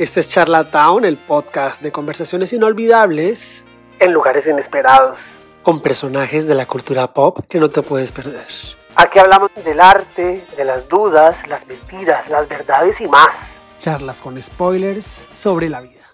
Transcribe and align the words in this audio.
Este 0.00 0.20
es 0.20 0.30
Charlatown, 0.30 1.04
el 1.04 1.18
podcast 1.18 1.82
de 1.82 1.92
conversaciones 1.92 2.54
inolvidables 2.54 3.66
en 3.98 4.14
lugares 4.14 4.46
inesperados, 4.46 5.18
con 5.62 5.82
personajes 5.82 6.46
de 6.46 6.54
la 6.54 6.64
cultura 6.64 7.12
pop 7.12 7.40
que 7.46 7.60
no 7.60 7.68
te 7.68 7.82
puedes 7.82 8.10
perder. 8.10 8.46
Aquí 8.96 9.18
hablamos 9.18 9.50
del 9.62 9.78
arte, 9.78 10.42
de 10.56 10.64
las 10.64 10.88
dudas, 10.88 11.46
las 11.48 11.66
mentiras, 11.66 12.30
las 12.30 12.48
verdades 12.48 12.98
y 13.02 13.08
más. 13.08 13.34
Charlas 13.76 14.22
con 14.22 14.40
spoilers 14.40 15.28
sobre 15.34 15.68
la 15.68 15.82
vida. 15.82 16.06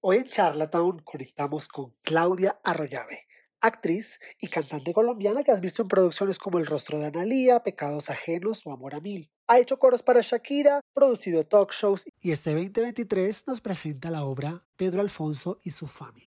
Hoy 0.00 0.18
en 0.18 0.28
Charlatown 0.28 1.00
conectamos 1.00 1.66
con 1.66 1.92
Claudia 2.04 2.60
Arroyave, 2.62 3.26
actriz 3.60 4.18
y 4.40 4.48
cantante 4.48 4.92
colombiana 4.92 5.42
que 5.42 5.52
has 5.52 5.60
visto 5.60 5.82
en 5.82 5.88
producciones 5.88 6.38
como 6.38 6.58
El 6.58 6.66
rostro 6.66 6.98
de 6.98 7.06
Analía, 7.06 7.62
Pecados 7.62 8.10
ajenos 8.10 8.66
o 8.66 8.72
Amor 8.72 8.94
a 8.94 9.00
mil. 9.00 9.30
Ha 9.46 9.58
hecho 9.58 9.78
coros 9.78 10.02
para 10.02 10.20
Shakira, 10.22 10.80
producido 10.94 11.44
talk 11.44 11.72
shows 11.72 12.06
y 12.20 12.30
este 12.30 12.50
2023 12.50 13.46
nos 13.46 13.60
presenta 13.60 14.10
la 14.10 14.24
obra 14.24 14.64
Pedro 14.76 15.00
Alfonso 15.00 15.58
y 15.64 15.70
su 15.70 15.86
familia. 15.86 16.29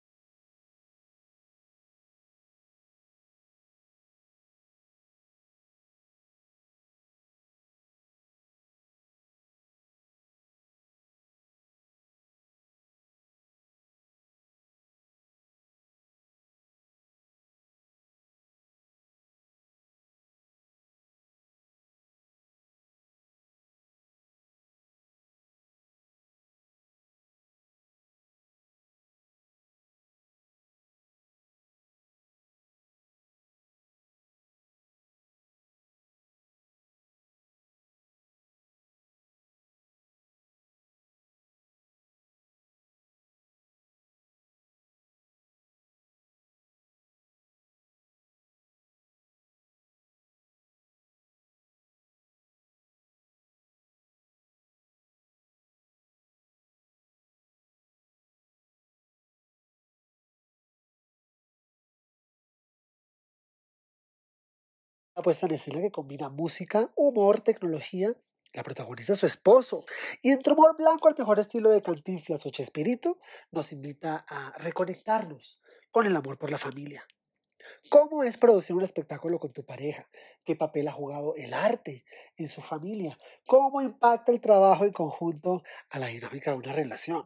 Una 65.16 65.22
puesta 65.22 65.46
en 65.46 65.54
escena 65.54 65.80
que 65.80 65.90
combina 65.90 66.28
música, 66.28 66.92
humor, 66.94 67.40
tecnología. 67.40 68.14
La 68.52 68.62
protagonista 68.62 69.14
es 69.14 69.18
su 69.18 69.24
esposo. 69.24 69.86
Y 70.20 70.30
entre 70.30 70.52
humor 70.52 70.76
blanco, 70.76 71.08
al 71.08 71.14
mejor 71.16 71.38
estilo 71.38 71.70
de 71.70 71.80
Cantinflas 71.80 72.44
o 72.44 72.50
Chespirito, 72.50 73.18
nos 73.50 73.72
invita 73.72 74.26
a 74.28 74.52
reconectarnos 74.58 75.58
con 75.90 76.04
el 76.04 76.14
amor 76.14 76.36
por 76.36 76.50
la 76.50 76.58
familia. 76.58 77.02
¿Cómo 77.88 78.24
es 78.24 78.36
producir 78.36 78.76
un 78.76 78.82
espectáculo 78.82 79.38
con 79.38 79.54
tu 79.54 79.64
pareja? 79.64 80.06
¿Qué 80.44 80.54
papel 80.54 80.86
ha 80.86 80.92
jugado 80.92 81.34
el 81.36 81.54
arte 81.54 82.04
en 82.36 82.48
su 82.48 82.60
familia? 82.60 83.18
¿Cómo 83.46 83.80
impacta 83.80 84.32
el 84.32 84.40
trabajo 84.42 84.84
en 84.84 84.92
conjunto 84.92 85.62
a 85.88 85.98
la 85.98 86.08
dinámica 86.08 86.50
de 86.50 86.58
una 86.58 86.74
relación? 86.74 87.24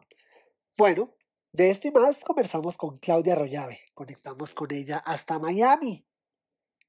Bueno, 0.77 1.13
de 1.51 1.69
esto 1.69 1.89
y 1.89 1.91
más 1.91 2.23
conversamos 2.23 2.77
con 2.77 2.95
Claudia 2.95 3.33
Arroyave. 3.33 3.81
Conectamos 3.93 4.55
con 4.55 4.71
ella 4.71 4.99
hasta 4.99 5.39
Miami 5.39 6.05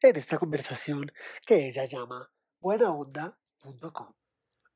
en 0.08 0.16
esta 0.16 0.38
conversación 0.38 1.12
que 1.46 1.68
ella 1.68 1.84
llama 1.84 2.30
buenaonda.com. 2.60 4.14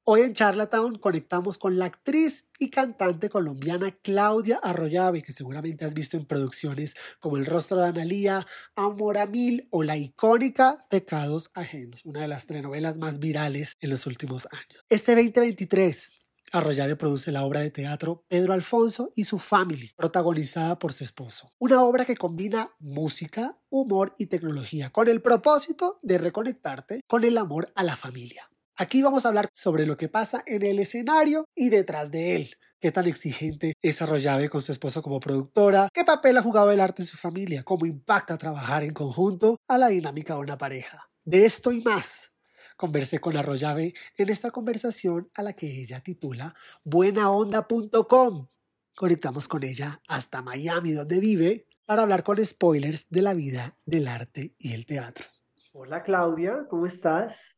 Hoy 0.09 0.21
en 0.21 0.35
Charlatown 0.35 0.99
conectamos 0.99 1.59
con 1.59 1.79
la 1.79 1.87
actriz 1.87 2.49
y 2.61 2.71
cantante 2.71 3.29
colombiana 3.29 3.91
Claudia 4.03 4.61
Arroyave, 4.63 5.23
que 5.23 5.33
seguramente 5.33 5.85
has 5.85 5.95
visto 5.95 6.17
en 6.17 6.27
producciones 6.27 6.95
como 7.19 7.39
El 7.39 7.47
rostro 7.47 7.79
de 7.79 7.89
Analía, 7.89 8.47
Amor 8.77 9.19
a 9.19 9.27
Mil 9.27 9.67
o 9.73 9.83
la 9.83 9.97
icónica 9.97 10.87
Pecados 10.91 11.51
Ajenos, 11.55 12.03
una 12.05 12.21
de 12.21 12.29
las 12.29 12.47
telenovelas 12.47 12.99
más 12.99 13.19
virales 13.19 13.77
en 13.81 13.91
los 13.91 14.07
últimos 14.07 14.47
años. 14.53 14.85
Este 14.89 15.17
2023 15.17 16.13
Arroyave 16.53 16.97
produce 16.97 17.33
la 17.33 17.45
obra 17.45 17.61
de 17.61 17.71
teatro 17.71 18.25
Pedro 18.29 18.53
Alfonso 18.53 19.13
y 19.15 19.25
su 19.25 19.39
Family, 19.39 19.93
protagonizada 19.97 20.79
por 20.79 20.93
su 20.93 21.05
esposo. 21.05 21.53
Una 21.59 21.83
obra 21.85 22.05
que 22.05 22.17
combina 22.17 22.71
música, 22.79 23.59
humor 23.69 24.15
y 24.19 24.27
tecnología 24.27 24.91
con 24.91 25.09
el 25.09 25.23
propósito 25.23 25.99
de 26.03 26.19
reconectarte 26.19 27.01
con 27.07 27.25
el 27.25 27.39
amor 27.39 27.73
a 27.75 27.83
la 27.83 27.97
familia. 27.97 28.51
Aquí 28.77 29.03
vamos 29.03 29.25
a 29.25 29.29
hablar 29.29 29.49
sobre 29.53 29.87
lo 29.87 29.97
que 29.97 30.09
pasa 30.09 30.43
en 30.47 30.63
el 30.63 30.79
escenario 30.79 31.47
y 31.55 31.71
detrás 31.71 32.11
de 32.11 32.37
él. 32.37 32.57
¿Qué 32.79 32.93
tan 32.93 33.07
exigente 33.07 33.73
es 33.81 34.03
Arroyave 34.03 34.51
con 34.51 34.61
su 34.61 34.71
esposo 34.71 35.03
como 35.03 35.19
productora? 35.19 35.89
¿Qué 35.95 36.05
papel 36.05 36.37
ha 36.37 36.43
jugado 36.43 36.71
el 36.71 36.81
arte 36.81 37.03
en 37.03 37.09
su 37.09 37.17
familia? 37.17 37.65
¿Cómo 37.65 37.87
impacta 37.87 38.37
trabajar 38.37 38.85
en 38.85 38.93
conjunto 38.93 39.57
a 39.67 39.79
la 39.79 39.89
dinámica 39.89 40.35
de 40.35 40.41
una 40.41 40.59
pareja? 40.59 41.09
De 41.25 41.47
esto 41.47 41.73
y 41.73 41.81
más 41.81 42.36
conversé 42.77 43.21
con 43.21 43.37
Arroyave 43.37 43.95
en 44.17 44.29
esta 44.29 44.51
conversación 44.51 45.31
a 45.35 45.43
la 45.43 45.55
que 45.55 45.81
ella 45.81 46.01
titula 46.01 46.55
buenaonda.com. 46.85 48.49
Conectamos 48.95 49.49
con 49.49 49.63
ella 49.63 50.01
hasta 50.09 50.43
Miami, 50.43 50.93
donde 50.93 51.21
vive, 51.21 51.67
para 51.85 52.03
hablar 52.03 52.25
con 52.25 52.45
spoilers 52.45 53.09
de 53.11 53.23
la 53.23 53.35
vida, 53.35 53.77
del 53.85 54.09
arte 54.09 54.55
y 54.59 54.75
el 54.75 54.87
teatro. 54.87 55.27
Hola 55.73 56.03
Claudia, 56.03 56.67
¿cómo 56.69 56.87
estás? 56.87 57.57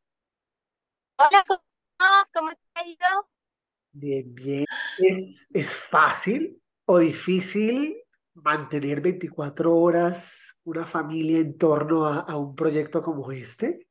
Hola, 1.16 1.44
¿cómo 1.46 1.62
estás? 1.92 2.30
¿Cómo 2.32 2.50
te 2.50 2.58
ha 2.74 2.86
ido? 2.86 3.30
Bien, 3.92 4.34
bien. 4.34 4.64
¿Es, 4.98 5.46
¿Es 5.52 5.74
fácil 5.74 6.60
o 6.84 6.98
difícil 6.98 7.96
mantener 8.34 9.00
24 9.00 9.74
horas 9.74 10.56
una 10.64 10.84
familia 10.84 11.38
en 11.38 11.56
torno 11.56 12.06
a, 12.06 12.20
a 12.20 12.36
un 12.36 12.54
proyecto 12.54 13.02
como 13.02 13.32
este? 13.32 13.87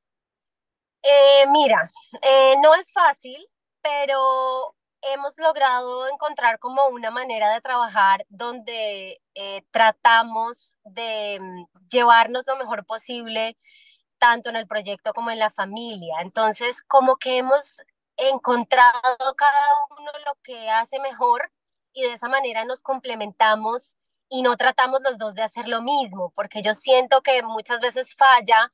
Eh, 1.09 1.45
mira, 1.47 1.89
eh, 2.21 2.55
no 2.61 2.75
es 2.75 2.91
fácil, 2.91 3.37
pero 3.81 4.75
hemos 5.01 5.37
logrado 5.37 6.09
encontrar 6.09 6.59
como 6.59 6.85
una 6.87 7.11
manera 7.11 7.53
de 7.53 7.61
trabajar 7.61 8.25
donde 8.27 9.21
eh, 9.33 9.63
tratamos 9.71 10.75
de 10.83 11.39
mm, 11.39 11.65
llevarnos 11.89 12.45
lo 12.45 12.57
mejor 12.57 12.85
posible, 12.85 13.57
tanto 14.19 14.49
en 14.49 14.57
el 14.57 14.67
proyecto 14.67 15.13
como 15.13 15.31
en 15.31 15.39
la 15.39 15.49
familia. 15.51 16.15
Entonces, 16.21 16.83
como 16.83 17.15
que 17.15 17.37
hemos 17.37 17.81
encontrado 18.17 19.35
cada 19.37 19.67
uno 19.97 20.11
lo 20.25 20.33
que 20.43 20.69
hace 20.69 20.99
mejor 20.99 21.51
y 21.93 22.03
de 22.03 22.13
esa 22.13 22.27
manera 22.27 22.65
nos 22.65 22.81
complementamos 22.81 23.97
y 24.29 24.41
no 24.41 24.57
tratamos 24.57 24.99
los 25.03 25.17
dos 25.17 25.35
de 25.35 25.43
hacer 25.43 25.69
lo 25.69 25.81
mismo, 25.81 26.33
porque 26.35 26.61
yo 26.61 26.73
siento 26.73 27.21
que 27.21 27.43
muchas 27.43 27.79
veces 27.79 28.13
falla 28.15 28.71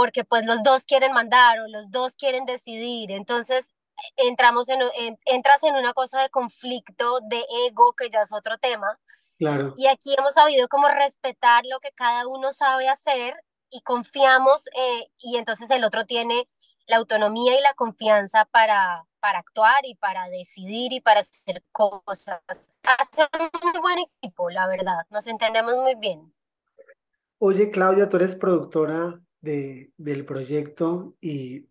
porque 0.00 0.24
pues 0.24 0.46
los 0.46 0.62
dos 0.62 0.86
quieren 0.86 1.12
mandar 1.12 1.60
o 1.60 1.68
los 1.68 1.90
dos 1.90 2.16
quieren 2.16 2.46
decidir. 2.46 3.10
Entonces 3.10 3.74
entramos 4.16 4.70
en, 4.70 4.80
entras 5.26 5.62
en 5.62 5.74
una 5.74 5.92
cosa 5.92 6.22
de 6.22 6.30
conflicto, 6.30 7.20
de 7.28 7.44
ego, 7.66 7.92
que 7.92 8.08
ya 8.08 8.22
es 8.22 8.32
otro 8.32 8.56
tema. 8.56 8.98
Claro. 9.36 9.74
Y 9.76 9.88
aquí 9.88 10.14
hemos 10.16 10.32
sabido 10.32 10.68
como 10.68 10.88
respetar 10.88 11.64
lo 11.66 11.80
que 11.80 11.92
cada 11.92 12.26
uno 12.26 12.50
sabe 12.52 12.88
hacer 12.88 13.34
y 13.68 13.82
confiamos 13.82 14.68
eh, 14.68 15.10
y 15.18 15.36
entonces 15.36 15.70
el 15.70 15.84
otro 15.84 16.06
tiene 16.06 16.48
la 16.86 16.96
autonomía 16.96 17.58
y 17.58 17.62
la 17.62 17.74
confianza 17.74 18.46
para, 18.46 19.04
para 19.20 19.40
actuar 19.40 19.84
y 19.84 19.96
para 19.96 20.30
decidir 20.30 20.94
y 20.94 21.02
para 21.02 21.20
hacer 21.20 21.62
cosas. 21.72 22.40
Hacemos 22.84 23.50
un 23.62 23.82
buen 23.82 23.98
equipo, 23.98 24.48
la 24.48 24.66
verdad, 24.66 25.04
nos 25.10 25.26
entendemos 25.26 25.76
muy 25.76 25.94
bien. 25.96 26.32
Oye, 27.38 27.70
Claudia, 27.70 28.08
tú 28.08 28.16
eres 28.16 28.34
productora 28.34 29.20
de, 29.40 29.92
del 29.96 30.24
proyecto 30.24 31.16
y 31.20 31.68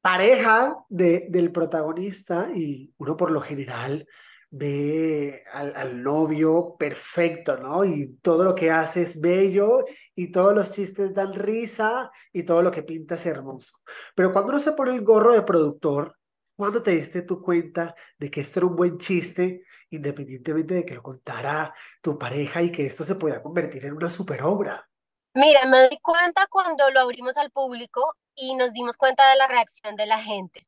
pareja 0.00 0.84
de, 0.88 1.26
del 1.30 1.52
protagonista 1.52 2.50
y 2.54 2.92
uno 2.98 3.16
por 3.16 3.30
lo 3.30 3.40
general 3.40 4.06
ve 4.50 5.44
al, 5.50 5.74
al, 5.74 6.02
novio 6.02 6.76
perfecto, 6.78 7.56
¿no? 7.56 7.84
Y 7.86 8.18
todo 8.20 8.44
lo 8.44 8.54
que 8.54 8.70
hace 8.70 9.00
es 9.00 9.18
bello 9.18 9.78
y 10.14 10.30
todos 10.30 10.54
los 10.54 10.72
chistes 10.72 11.14
dan 11.14 11.32
risa 11.32 12.10
y 12.34 12.42
todo 12.42 12.62
lo 12.62 12.70
que 12.70 12.82
pinta 12.82 13.14
es 13.14 13.24
hermoso. 13.24 13.78
Pero 14.14 14.30
cuando 14.32 14.50
uno 14.50 14.58
se 14.60 14.72
pone 14.72 14.94
el 14.94 15.02
gorro 15.02 15.32
de 15.32 15.42
productor, 15.42 16.16
¿cuándo 16.54 16.82
te 16.82 16.90
diste 16.90 17.22
tu 17.22 17.40
cuenta 17.40 17.94
de 18.18 18.30
que 18.30 18.42
esto 18.42 18.60
era 18.60 18.66
un 18.66 18.76
buen 18.76 18.98
chiste, 18.98 19.64
independientemente 19.88 20.74
de 20.74 20.84
que 20.84 20.96
lo 20.96 21.02
contara 21.02 21.74
tu 22.02 22.18
pareja 22.18 22.62
y 22.62 22.70
que 22.70 22.84
esto 22.84 23.04
se 23.04 23.14
pueda 23.14 23.42
convertir 23.42 23.86
en 23.86 23.94
una 23.94 24.10
super 24.10 24.42
obra? 24.42 24.86
Mira, 25.34 25.64
me 25.66 25.88
di 25.88 25.98
cuenta 25.98 26.46
cuando 26.48 26.90
lo 26.90 27.00
abrimos 27.00 27.36
al 27.38 27.50
público 27.50 28.16
y 28.34 28.54
nos 28.54 28.72
dimos 28.72 28.96
cuenta 28.96 29.28
de 29.30 29.36
la 29.36 29.46
reacción 29.46 29.96
de 29.96 30.06
la 30.06 30.18
gente. 30.22 30.66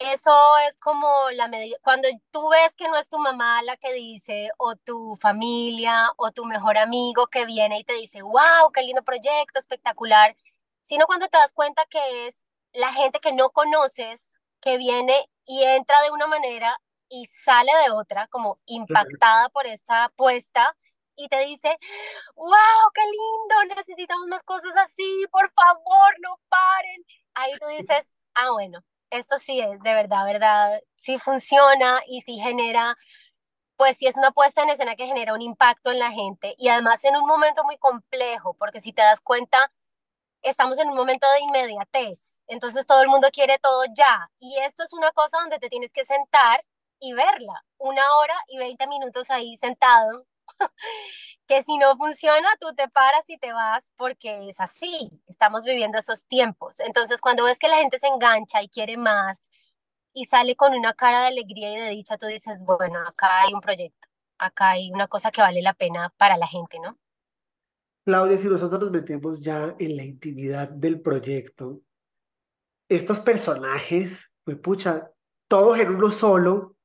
eso 0.00 0.32
es 0.68 0.78
como 0.78 1.06
la 1.32 1.46
medida, 1.48 1.76
cuando 1.82 2.08
tú 2.30 2.48
ves 2.48 2.74
que 2.74 2.88
no 2.88 2.96
es 2.96 3.08
tu 3.08 3.18
mamá 3.18 3.62
la 3.62 3.76
que 3.76 3.92
dice, 3.92 4.50
o 4.58 4.74
tu 4.76 5.16
familia, 5.20 6.10
o 6.16 6.32
tu 6.32 6.46
mejor 6.46 6.78
amigo 6.78 7.26
que 7.28 7.44
viene 7.44 7.78
y 7.80 7.84
te 7.84 7.92
dice, 7.94 8.22
wow, 8.22 8.72
qué 8.72 8.82
lindo 8.82 9.02
proyecto, 9.04 9.58
espectacular, 9.58 10.34
sino 10.82 11.06
cuando 11.06 11.28
te 11.28 11.36
das 11.38 11.52
cuenta 11.52 11.84
que 11.90 12.26
es 12.26 12.46
la 12.72 12.92
gente 12.92 13.20
que 13.20 13.32
no 13.32 13.50
conoces, 13.50 14.38
que 14.62 14.78
viene 14.78 15.28
y 15.44 15.64
entra 15.64 16.00
de 16.02 16.10
una 16.10 16.26
manera 16.26 16.80
y 17.08 17.26
sale 17.26 17.72
de 17.84 17.90
otra, 17.92 18.26
como 18.28 18.58
impactada 18.66 19.50
por 19.50 19.66
esta 19.66 20.04
apuesta, 20.04 20.76
y 21.16 21.28
te 21.28 21.40
dice, 21.40 21.76
wow, 22.34 22.50
necesitamos 24.10 24.28
más 24.28 24.42
cosas 24.42 24.76
así, 24.76 25.24
por 25.30 25.50
favor, 25.52 26.14
no 26.20 26.38
paren. 26.48 27.04
Ahí 27.34 27.52
tú 27.58 27.66
dices, 27.78 28.06
ah, 28.34 28.50
bueno, 28.52 28.80
esto 29.10 29.36
sí 29.38 29.60
es 29.60 29.80
de 29.82 29.94
verdad, 29.94 30.24
verdad, 30.24 30.80
sí 30.96 31.18
funciona 31.18 32.00
y 32.06 32.22
sí 32.22 32.38
genera, 32.38 32.96
pues 33.76 33.96
sí 33.98 34.06
es 34.06 34.16
una 34.16 34.32
puesta 34.32 34.62
en 34.62 34.70
escena 34.70 34.96
que 34.96 35.06
genera 35.06 35.34
un 35.34 35.42
impacto 35.42 35.90
en 35.90 35.98
la 35.98 36.12
gente 36.12 36.54
y 36.58 36.68
además 36.68 37.04
en 37.04 37.16
un 37.16 37.26
momento 37.26 37.64
muy 37.64 37.78
complejo, 37.78 38.54
porque 38.54 38.80
si 38.80 38.92
te 38.92 39.02
das 39.02 39.20
cuenta, 39.20 39.72
estamos 40.42 40.78
en 40.78 40.88
un 40.88 40.96
momento 40.96 41.26
de 41.32 41.40
inmediatez, 41.40 42.40
entonces 42.46 42.86
todo 42.86 43.02
el 43.02 43.08
mundo 43.08 43.28
quiere 43.32 43.58
todo 43.58 43.84
ya 43.94 44.30
y 44.38 44.58
esto 44.58 44.84
es 44.84 44.92
una 44.92 45.12
cosa 45.12 45.38
donde 45.40 45.58
te 45.58 45.68
tienes 45.70 45.92
que 45.92 46.04
sentar 46.04 46.64
y 47.00 47.14
verla, 47.14 47.64
una 47.78 48.02
hora 48.16 48.34
y 48.48 48.58
20 48.58 48.86
minutos 48.86 49.30
ahí 49.30 49.56
sentado 49.56 50.26
que 51.46 51.62
si 51.62 51.78
no 51.78 51.96
funciona, 51.96 52.48
tú 52.60 52.74
te 52.76 52.88
paras 52.88 53.28
y 53.28 53.38
te 53.38 53.52
vas 53.52 53.90
porque 53.96 54.48
es 54.48 54.60
así, 54.60 55.10
estamos 55.26 55.64
viviendo 55.64 55.98
esos 55.98 56.26
tiempos. 56.26 56.80
Entonces, 56.80 57.20
cuando 57.20 57.44
ves 57.44 57.58
que 57.58 57.68
la 57.68 57.78
gente 57.78 57.98
se 57.98 58.08
engancha 58.08 58.62
y 58.62 58.68
quiere 58.68 58.96
más 58.96 59.50
y 60.12 60.26
sale 60.26 60.56
con 60.56 60.74
una 60.74 60.94
cara 60.94 61.22
de 61.22 61.26
alegría 61.28 61.72
y 61.72 61.80
de 61.80 61.90
dicha, 61.90 62.18
tú 62.18 62.26
dices, 62.26 62.64
bueno, 62.64 63.00
acá 63.06 63.42
hay 63.42 63.54
un 63.54 63.60
proyecto, 63.60 64.08
acá 64.38 64.70
hay 64.70 64.90
una 64.92 65.06
cosa 65.08 65.30
que 65.30 65.40
vale 65.40 65.62
la 65.62 65.74
pena 65.74 66.12
para 66.16 66.36
la 66.36 66.46
gente, 66.46 66.78
¿no? 66.80 66.98
Claudia, 68.04 68.38
si 68.38 68.48
nosotros 68.48 68.80
nos 68.80 68.90
metemos 68.90 69.40
ya 69.40 69.74
en 69.78 69.96
la 69.96 70.04
intimidad 70.04 70.68
del 70.68 71.00
proyecto, 71.00 71.82
estos 72.88 73.20
personajes, 73.20 74.32
pues 74.42 74.56
pucha, 74.58 75.12
todos 75.48 75.78
en 75.78 75.94
uno 75.94 76.10
solo, 76.10 76.76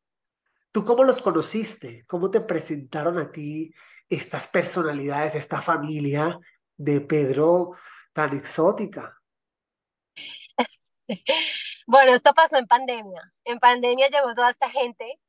¿Tú 0.76 0.84
cómo 0.84 1.06
los 1.06 1.22
conociste? 1.22 2.04
¿Cómo 2.06 2.30
te 2.30 2.42
presentaron 2.42 3.18
a 3.18 3.32
ti 3.32 3.74
estas 4.10 4.46
personalidades, 4.50 5.34
esta 5.36 5.62
familia 5.62 6.38
de 6.76 7.00
Pedro 7.00 7.72
tan 8.12 8.36
exótica? 8.36 9.18
Bueno, 11.88 12.14
esto 12.14 12.34
pasó 12.34 12.58
en 12.58 12.66
pandemia. 12.66 13.22
En 13.46 13.60
pandemia 13.60 14.10
llegó 14.10 14.34
toda 14.34 14.50
esta 14.50 14.68
gente 14.70 15.20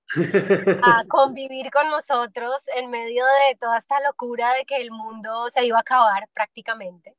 a 0.83 1.05
convivir 1.09 1.71
con 1.71 1.91
nosotros 1.91 2.63
en 2.75 2.91
medio 2.91 3.25
de 3.27 3.57
toda 3.57 3.77
esta 3.77 4.01
locura 4.01 4.55
de 4.55 4.65
que 4.65 4.79
el 4.79 4.91
mundo 4.91 5.51
se 5.51 5.67
iba 5.67 5.77
a 5.77 5.83
acabar 5.83 6.29
prácticamente. 6.33 7.15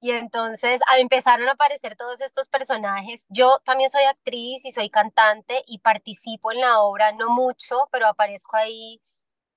Y 0.00 0.10
entonces 0.10 0.80
empezaron 0.98 1.48
a 1.48 1.52
aparecer 1.52 1.96
todos 1.96 2.20
estos 2.20 2.48
personajes. 2.48 3.26
Yo 3.28 3.60
también 3.64 3.90
soy 3.90 4.02
actriz 4.02 4.64
y 4.64 4.72
soy 4.72 4.90
cantante 4.90 5.62
y 5.66 5.78
participo 5.78 6.52
en 6.52 6.60
la 6.60 6.80
obra, 6.80 7.12
no 7.12 7.30
mucho, 7.30 7.88
pero 7.90 8.06
aparezco 8.06 8.56
ahí 8.56 9.00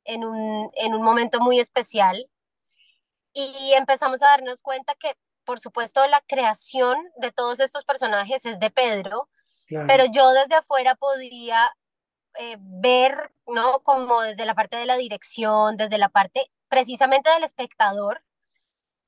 en 0.06 0.24
un, 0.24 0.72
en 0.76 0.94
un 0.94 1.02
momento 1.02 1.40
muy 1.40 1.60
especial. 1.60 2.30
Y 3.34 3.74
empezamos 3.74 4.22
a 4.22 4.28
darnos 4.28 4.62
cuenta 4.62 4.96
que, 4.96 5.16
por 5.46 5.60
supuesto, 5.60 6.06
la 6.08 6.22
creación 6.28 6.98
de 7.18 7.32
todos 7.32 7.60
estos 7.60 7.84
personajes 7.84 8.46
es 8.46 8.60
de 8.60 8.72
Pedro, 8.72 9.30
pero 9.88 10.06
yo 10.06 10.32
desde 10.32 10.56
afuera 10.56 10.96
podía 10.96 11.72
eh, 12.40 12.58
ver, 12.60 13.32
¿no? 13.46 13.82
Como 13.82 14.22
desde 14.22 14.46
la 14.46 14.56
parte 14.56 14.78
de 14.78 14.88
la 14.88 14.98
dirección, 14.98 15.78
desde 15.78 16.00
la 16.00 16.10
parte 16.10 16.50
precisamente 16.70 17.30
del 17.30 17.44
espectador, 17.44 18.24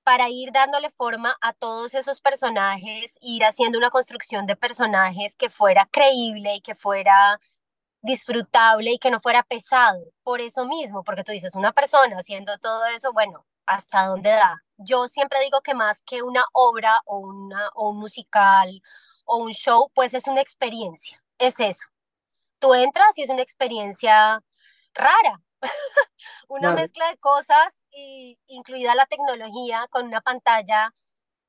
para 0.04 0.30
ir 0.30 0.52
dándole 0.52 0.90
forma 0.90 1.38
a 1.42 1.54
todos 1.54 1.94
esos 1.96 2.22
personajes, 2.22 3.18
ir 3.22 3.44
haciendo 3.46 3.78
una 3.78 3.90
construcción 3.90 4.46
de 4.46 4.56
personajes 4.56 5.36
que 5.36 5.50
fuera 5.50 5.88
creíble 5.92 6.56
y 6.56 6.62
que 6.62 6.76
fuera 6.76 7.40
disfrutable 8.02 8.92
y 8.92 9.00
que 9.00 9.12
no 9.12 9.20
fuera 9.22 9.44
pesado. 9.44 10.04
Por 10.24 10.42
eso 10.42 10.66
mismo, 10.66 11.04
porque 11.04 11.24
tú 11.24 11.32
dices, 11.32 11.56
una 11.56 11.72
persona 11.72 12.18
haciendo 12.18 12.58
todo 12.60 12.86
eso, 12.88 13.14
bueno, 13.14 13.46
¿hasta 13.66 14.08
dónde 14.08 14.32
da? 14.32 14.64
Yo 14.78 15.08
siempre 15.08 15.40
digo 15.42 15.62
que 15.62 15.74
más 15.76 16.04
que 16.04 16.24
una 16.24 16.46
obra 16.54 17.02
o, 17.06 17.20
una, 17.20 17.70
o 17.76 17.90
un 17.92 18.00
musical 18.00 18.82
o 19.26 19.38
un 19.38 19.52
show, 19.52 19.92
pues 19.94 20.14
es 20.14 20.28
una 20.28 20.42
experiencia, 20.42 21.22
es 21.38 21.60
eso. 21.60 21.88
Tú 22.60 22.74
entras 22.74 23.18
y 23.18 23.24
es 23.24 23.30
una 23.30 23.42
experiencia 23.42 24.44
rara, 24.94 25.42
una 26.48 26.74
mezcla 26.74 27.08
de 27.10 27.18
cosas, 27.18 27.81
y, 27.92 28.40
incluida 28.48 28.96
la 28.96 29.06
tecnología, 29.06 29.88
con 29.90 30.08
una 30.08 30.22
pantalla 30.22 30.94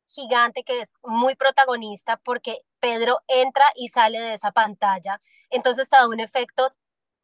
gigante 0.09 0.65
que 0.65 0.81
es 0.81 0.93
muy 1.03 1.35
protagonista 1.35 2.19
porque 2.19 2.61
Pedro 2.81 3.21
entra 3.29 3.65
y 3.77 3.89
sale 3.89 4.21
de 4.21 4.35
esa 4.35 4.53
pantalla. 4.53 5.21
Entonces 5.50 5.89
te 5.89 5.97
da 5.97 6.09
un 6.09 6.21
efecto 6.21 6.75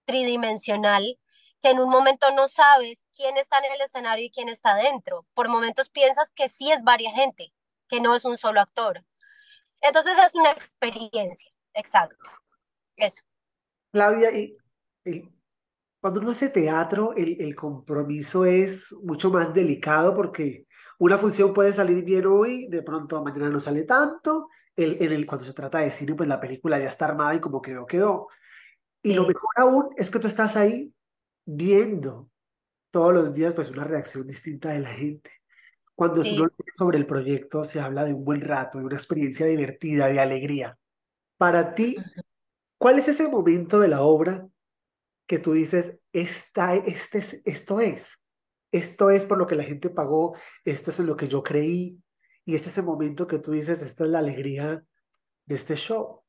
tridimensional 0.04 1.18
que 1.60 1.70
en 1.70 1.80
un 1.80 1.90
momento 1.90 2.30
no 2.30 2.48
sabes 2.48 3.04
quién 3.14 3.36
está 3.36 3.58
en 3.58 3.72
el 3.72 3.80
escenario 3.80 4.24
y 4.24 4.30
quién 4.30 4.48
está 4.48 4.76
dentro. 4.76 5.26
Por 5.34 5.48
momentos 5.48 5.90
piensas 5.90 6.30
que 6.30 6.48
sí 6.48 6.70
es 6.70 6.82
varias 6.82 7.14
gente, 7.14 7.52
que 7.88 8.00
no 8.00 8.14
es 8.14 8.24
un 8.24 8.36
solo 8.36 8.60
actor. 8.60 9.04
Entonces 9.80 10.16
es 10.18 10.34
una 10.34 10.52
experiencia, 10.52 11.50
exacto. 11.74 12.30
Eso. 12.96 13.22
Claudia, 13.92 14.30
y, 14.32 14.56
cuando 16.00 16.20
uno 16.20 16.30
hace 16.30 16.48
teatro, 16.48 17.14
el, 17.16 17.40
el 17.40 17.54
compromiso 17.54 18.44
es 18.44 18.92
mucho 19.02 19.30
más 19.30 19.52
delicado 19.52 20.14
porque 20.14 20.66
una 20.98 21.18
función 21.18 21.52
puede 21.52 21.72
salir 21.72 22.04
bien 22.04 22.26
hoy, 22.26 22.68
de 22.68 22.82
pronto 22.82 23.22
mañana 23.22 23.50
no 23.50 23.60
sale 23.60 23.84
tanto. 23.84 24.48
El, 24.76 25.02
en 25.02 25.12
el, 25.12 25.26
cuando 25.26 25.44
se 25.44 25.52
trata 25.52 25.78
de 25.78 25.90
cine, 25.90 26.14
pues 26.14 26.28
la 26.28 26.40
película 26.40 26.78
ya 26.78 26.88
está 26.88 27.06
armada 27.06 27.34
y 27.34 27.40
como 27.40 27.60
quedó, 27.60 27.86
quedó. 27.86 28.28
Y 29.02 29.14
lo 29.14 29.26
mejor 29.26 29.50
aún 29.56 29.88
es 29.96 30.10
que 30.10 30.18
tú 30.18 30.26
estás 30.26 30.56
ahí 30.56 30.92
viendo 31.44 32.28
todos 32.90 33.12
los 33.12 33.34
días 33.34 33.54
pues 33.54 33.70
una 33.70 33.84
reacción 33.84 34.26
distinta 34.26 34.70
de 34.70 34.80
la 34.80 34.90
gente. 34.90 35.30
Cuando 35.94 36.22
sí. 36.22 36.36
uno 36.36 36.48
sobre 36.72 36.98
el 36.98 37.06
proyecto 37.06 37.64
se 37.64 37.80
habla 37.80 38.04
de 38.04 38.14
un 38.14 38.24
buen 38.24 38.40
rato, 38.40 38.78
de 38.78 38.84
una 38.84 38.96
experiencia 38.96 39.46
divertida, 39.46 40.06
de 40.06 40.20
alegría. 40.20 40.78
Para 41.36 41.74
ti, 41.74 41.96
¿cuál 42.76 42.98
es 42.98 43.08
ese 43.08 43.28
momento 43.28 43.80
de 43.80 43.88
la 43.88 44.02
obra 44.02 44.48
que 45.28 45.38
tú 45.38 45.52
dices, 45.52 45.96
Esta, 46.12 46.74
este, 46.74 47.22
esto 47.44 47.80
es, 47.80 48.18
esto 48.72 49.10
es 49.10 49.24
por 49.26 49.38
lo 49.38 49.46
que 49.46 49.54
la 49.54 49.62
gente 49.62 49.90
pagó, 49.90 50.34
esto 50.64 50.90
es 50.90 50.98
en 50.98 51.06
lo 51.06 51.16
que 51.16 51.28
yo 51.28 51.42
creí, 51.42 52.02
y 52.44 52.56
es 52.56 52.66
ese 52.66 52.82
momento 52.82 53.26
que 53.26 53.38
tú 53.38 53.52
dices, 53.52 53.82
esto 53.82 54.04
es 54.04 54.10
la 54.10 54.20
alegría 54.20 54.82
de 55.44 55.54
este 55.54 55.76
show. 55.76 56.24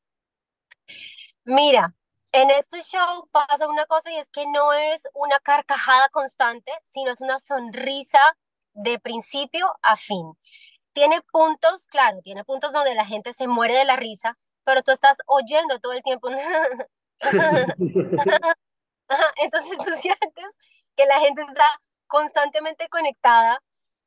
Mira, 1.44 1.94
en 2.32 2.50
este 2.50 2.82
show 2.82 3.26
pasa 3.32 3.66
una 3.68 3.86
cosa 3.86 4.12
y 4.12 4.16
es 4.16 4.30
que 4.30 4.46
no 4.46 4.72
es 4.74 5.02
una 5.14 5.40
carcajada 5.40 6.10
constante, 6.10 6.70
sino 6.86 7.10
es 7.10 7.22
una 7.22 7.38
sonrisa 7.38 8.20
de 8.74 8.98
principio 8.98 9.66
a 9.80 9.96
fin. 9.96 10.34
Tiene 10.92 11.22
puntos, 11.32 11.86
claro, 11.86 12.20
tiene 12.22 12.44
puntos 12.44 12.72
donde 12.72 12.94
la 12.94 13.06
gente 13.06 13.32
se 13.32 13.48
muere 13.48 13.78
de 13.78 13.86
la 13.86 13.96
risa, 13.96 14.38
pero 14.64 14.82
tú 14.82 14.92
estás 14.92 15.16
oyendo 15.26 15.80
todo 15.80 15.94
el 15.94 16.02
tiempo. 16.02 16.28
Entonces 19.36 19.78
tú 19.78 19.84
sientes 20.02 20.58
que 20.96 21.04
la 21.06 21.20
gente 21.20 21.42
está 21.42 21.66
constantemente 22.06 22.88
conectada 22.88 23.62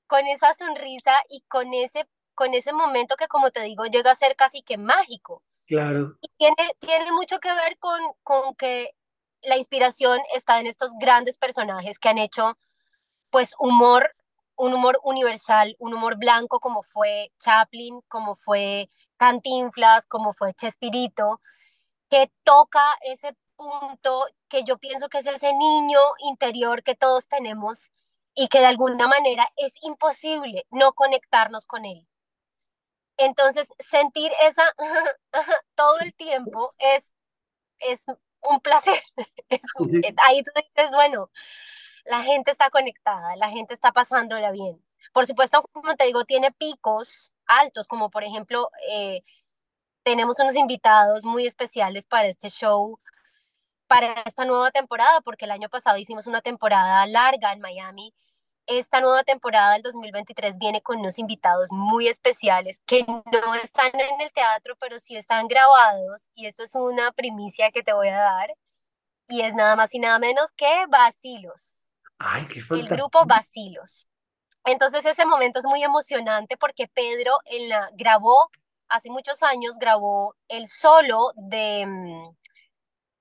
con 0.07 0.25
esa 0.27 0.53
sonrisa 0.53 1.13
y 1.29 1.41
con 1.47 1.73
ese, 1.73 2.07
con 2.35 2.53
ese 2.53 2.73
momento 2.73 3.15
que, 3.15 3.27
como 3.27 3.51
te 3.51 3.61
digo, 3.61 3.85
llega 3.85 4.11
a 4.11 4.15
ser 4.15 4.35
casi 4.35 4.61
que 4.61 4.77
mágico. 4.77 5.43
Claro. 5.65 6.17
Y 6.21 6.27
tiene, 6.37 6.75
tiene 6.79 7.11
mucho 7.13 7.39
que 7.39 7.53
ver 7.53 7.77
con, 7.79 7.99
con 8.23 8.55
que 8.55 8.91
la 9.41 9.57
inspiración 9.57 10.19
está 10.35 10.59
en 10.59 10.67
estos 10.67 10.91
grandes 10.99 11.37
personajes 11.37 11.99
que 11.99 12.09
han 12.09 12.17
hecho, 12.17 12.57
pues, 13.29 13.55
humor, 13.57 14.13
un 14.55 14.73
humor 14.73 14.99
universal, 15.03 15.75
un 15.79 15.93
humor 15.93 16.17
blanco 16.17 16.59
como 16.59 16.83
fue 16.83 17.31
Chaplin, 17.39 18.01
como 18.07 18.35
fue 18.35 18.89
Cantinflas, 19.17 20.05
como 20.05 20.33
fue 20.33 20.53
Chespirito, 20.53 21.41
que 22.09 22.31
toca 22.43 22.83
ese 23.01 23.35
punto 23.55 24.27
que 24.49 24.63
yo 24.63 24.77
pienso 24.77 25.09
que 25.09 25.19
es 25.19 25.27
ese 25.27 25.53
niño 25.53 25.99
interior 26.19 26.83
que 26.83 26.95
todos 26.95 27.27
tenemos 27.27 27.91
y 28.35 28.47
que 28.47 28.59
de 28.59 28.65
alguna 28.67 29.07
manera 29.07 29.47
es 29.57 29.73
imposible 29.81 30.65
no 30.71 30.93
conectarnos 30.93 31.65
con 31.65 31.85
él. 31.85 32.07
Entonces, 33.17 33.69
sentir 33.79 34.31
esa 34.41 34.63
todo 35.75 35.99
el 35.99 36.13
tiempo 36.15 36.73
es, 36.79 37.15
es 37.79 38.03
un 38.41 38.59
placer. 38.61 39.01
Es 39.49 39.61
ahí 40.27 40.43
tú 40.43 40.51
dices, 40.55 40.91
bueno, 40.91 41.29
la 42.05 42.21
gente 42.21 42.51
está 42.51 42.69
conectada, 42.69 43.35
la 43.35 43.49
gente 43.49 43.73
está 43.73 43.91
pasándola 43.91 44.51
bien. 44.51 44.83
Por 45.13 45.27
supuesto, 45.27 45.63
como 45.71 45.95
te 45.95 46.05
digo, 46.05 46.25
tiene 46.25 46.51
picos 46.51 47.33
altos, 47.45 47.87
como 47.87 48.09
por 48.09 48.23
ejemplo, 48.23 48.71
eh, 48.89 49.23
tenemos 50.03 50.39
unos 50.39 50.55
invitados 50.55 51.23
muy 51.23 51.45
especiales 51.45 52.05
para 52.05 52.27
este 52.27 52.49
show, 52.49 52.99
para 53.87 54.13
esta 54.25 54.45
nueva 54.45 54.71
temporada, 54.71 55.21
porque 55.21 55.45
el 55.45 55.51
año 55.51 55.69
pasado 55.69 55.97
hicimos 55.97 56.27
una 56.27 56.41
temporada 56.41 57.05
larga 57.05 57.53
en 57.53 57.61
Miami. 57.61 58.13
Esta 58.65 59.01
nueva 59.01 59.23
temporada 59.23 59.73
del 59.73 59.81
2023 59.81 60.57
viene 60.57 60.81
con 60.81 60.99
unos 60.99 61.19
invitados 61.19 61.69
muy 61.71 62.07
especiales 62.07 62.81
que 62.85 63.05
no 63.05 63.55
están 63.55 63.91
en 63.93 64.21
el 64.21 64.31
teatro, 64.31 64.75
pero 64.79 64.99
sí 64.99 65.15
están 65.15 65.47
grabados. 65.47 66.31
Y 66.33 66.45
esto 66.45 66.63
es 66.63 66.73
una 66.75 67.11
primicia 67.11 67.71
que 67.71 67.83
te 67.83 67.93
voy 67.93 68.07
a 68.07 68.17
dar. 68.17 68.53
Y 69.27 69.41
es 69.41 69.53
nada 69.53 69.75
más 69.75 69.93
y 69.93 69.99
nada 69.99 70.19
menos 70.19 70.51
que 70.53 70.85
Basilos. 70.87 71.89
Ay, 72.19 72.47
qué 72.47 72.61
El 72.69 72.87
grupo 72.87 73.25
Basilos. 73.25 74.07
Entonces 74.65 75.05
ese 75.05 75.25
momento 75.25 75.59
es 75.59 75.65
muy 75.65 75.83
emocionante 75.83 76.55
porque 76.57 76.87
Pedro 76.87 77.37
en 77.45 77.67
la, 77.67 77.89
grabó, 77.93 78.49
hace 78.87 79.09
muchos 79.09 79.43
años 79.43 79.77
grabó 79.77 80.35
el 80.47 80.67
solo 80.67 81.33
de, 81.35 81.85
mm, 81.85 82.35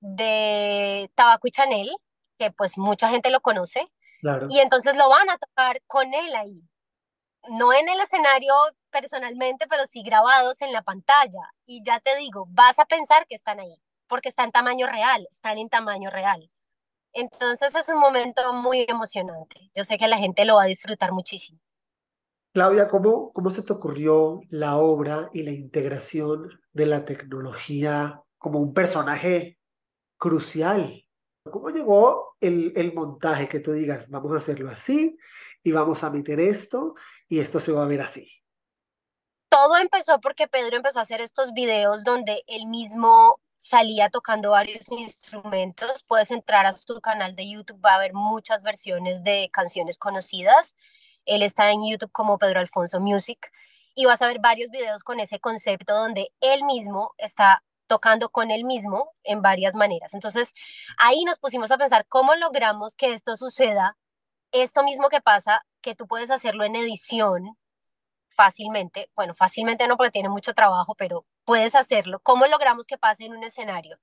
de 0.02 1.10
Tabaco 1.14 1.46
y 1.46 1.52
Chanel, 1.52 1.90
que 2.38 2.50
pues 2.50 2.76
mucha 2.76 3.08
gente 3.08 3.30
lo 3.30 3.40
conoce, 3.40 3.86
Claro. 4.20 4.46
y 4.50 4.58
entonces 4.58 4.96
lo 4.96 5.08
van 5.08 5.30
a 5.30 5.38
tocar 5.38 5.80
con 5.86 6.12
él 6.12 6.34
ahí. 6.36 6.60
No 7.48 7.72
en 7.72 7.88
el 7.88 7.98
escenario 8.00 8.52
personalmente, 8.90 9.66
pero 9.68 9.84
sí 9.88 10.02
grabados 10.02 10.60
en 10.60 10.72
la 10.72 10.82
pantalla. 10.82 11.40
Y 11.66 11.82
ya 11.84 11.98
te 12.00 12.14
digo, 12.16 12.46
vas 12.50 12.78
a 12.78 12.84
pensar 12.84 13.26
que 13.26 13.34
están 13.36 13.58
ahí, 13.60 13.80
porque 14.08 14.28
está 14.28 14.44
en 14.44 14.52
tamaño 14.52 14.86
real, 14.86 15.26
están 15.30 15.58
en 15.58 15.68
tamaño 15.68 16.10
real. 16.10 16.50
Entonces 17.12 17.74
es 17.74 17.88
un 17.88 17.98
momento 17.98 18.52
muy 18.52 18.84
emocionante. 18.88 19.70
Yo 19.74 19.84
sé 19.84 19.98
que 19.98 20.08
la 20.08 20.18
gente 20.18 20.44
lo 20.44 20.56
va 20.56 20.64
a 20.64 20.66
disfrutar 20.66 21.12
muchísimo. 21.12 21.60
Claudia, 22.52 22.88
¿cómo, 22.88 23.32
cómo 23.32 23.50
se 23.50 23.62
te 23.62 23.72
ocurrió 23.72 24.40
la 24.50 24.76
obra 24.76 25.30
y 25.32 25.42
la 25.42 25.52
integración 25.52 26.60
de 26.72 26.86
la 26.86 27.04
tecnología 27.04 28.22
como 28.38 28.58
un 28.58 28.74
personaje 28.74 29.58
crucial? 30.22 31.04
¿Cómo 31.50 31.70
llegó 31.70 32.36
el, 32.40 32.72
el 32.76 32.94
montaje 32.94 33.48
que 33.48 33.58
tú 33.58 33.72
digas, 33.72 34.08
vamos 34.08 34.32
a 34.32 34.36
hacerlo 34.36 34.70
así 34.70 35.18
y 35.64 35.72
vamos 35.72 36.04
a 36.04 36.10
meter 36.10 36.38
esto 36.38 36.94
y 37.28 37.40
esto 37.40 37.58
se 37.58 37.72
va 37.72 37.82
a 37.82 37.88
ver 37.88 38.02
así? 38.02 38.30
Todo 39.48 39.76
empezó 39.78 40.20
porque 40.20 40.46
Pedro 40.46 40.76
empezó 40.76 41.00
a 41.00 41.02
hacer 41.02 41.20
estos 41.20 41.52
videos 41.52 42.04
donde 42.04 42.44
él 42.46 42.68
mismo 42.68 43.40
salía 43.58 44.10
tocando 44.10 44.52
varios 44.52 44.92
instrumentos. 44.92 46.04
Puedes 46.04 46.30
entrar 46.30 46.66
a 46.66 46.72
su 46.72 47.00
canal 47.00 47.34
de 47.34 47.50
YouTube, 47.50 47.84
va 47.84 47.94
a 47.94 47.96
haber 47.96 48.14
muchas 48.14 48.62
versiones 48.62 49.24
de 49.24 49.50
canciones 49.52 49.98
conocidas. 49.98 50.76
Él 51.24 51.42
está 51.42 51.72
en 51.72 51.80
YouTube 51.84 52.12
como 52.12 52.38
Pedro 52.38 52.60
Alfonso 52.60 53.00
Music 53.00 53.50
y 53.96 54.04
vas 54.04 54.22
a 54.22 54.28
ver 54.28 54.38
varios 54.38 54.70
videos 54.70 55.02
con 55.02 55.18
ese 55.18 55.40
concepto 55.40 55.96
donde 55.96 56.28
él 56.40 56.62
mismo 56.62 57.12
está 57.18 57.64
tocando 57.92 58.30
con 58.30 58.50
él 58.50 58.64
mismo 58.64 59.12
en 59.22 59.42
varias 59.42 59.74
maneras. 59.74 60.14
Entonces, 60.14 60.54
ahí 60.96 61.24
nos 61.24 61.38
pusimos 61.38 61.70
a 61.70 61.76
pensar 61.76 62.06
cómo 62.08 62.34
logramos 62.36 62.96
que 62.96 63.12
esto 63.12 63.36
suceda. 63.36 63.98
Esto 64.50 64.82
mismo 64.82 65.10
que 65.10 65.20
pasa, 65.20 65.60
que 65.82 65.94
tú 65.94 66.06
puedes 66.06 66.30
hacerlo 66.30 66.64
en 66.64 66.74
edición 66.74 67.58
fácilmente, 68.30 69.10
bueno, 69.14 69.34
fácilmente 69.34 69.86
no 69.86 69.98
porque 69.98 70.10
tiene 70.10 70.30
mucho 70.30 70.54
trabajo, 70.54 70.94
pero 70.94 71.26
puedes 71.44 71.74
hacerlo. 71.74 72.18
¿Cómo 72.22 72.46
logramos 72.46 72.86
que 72.86 72.96
pase 72.96 73.26
en 73.26 73.36
un 73.36 73.44
escenario? 73.44 73.98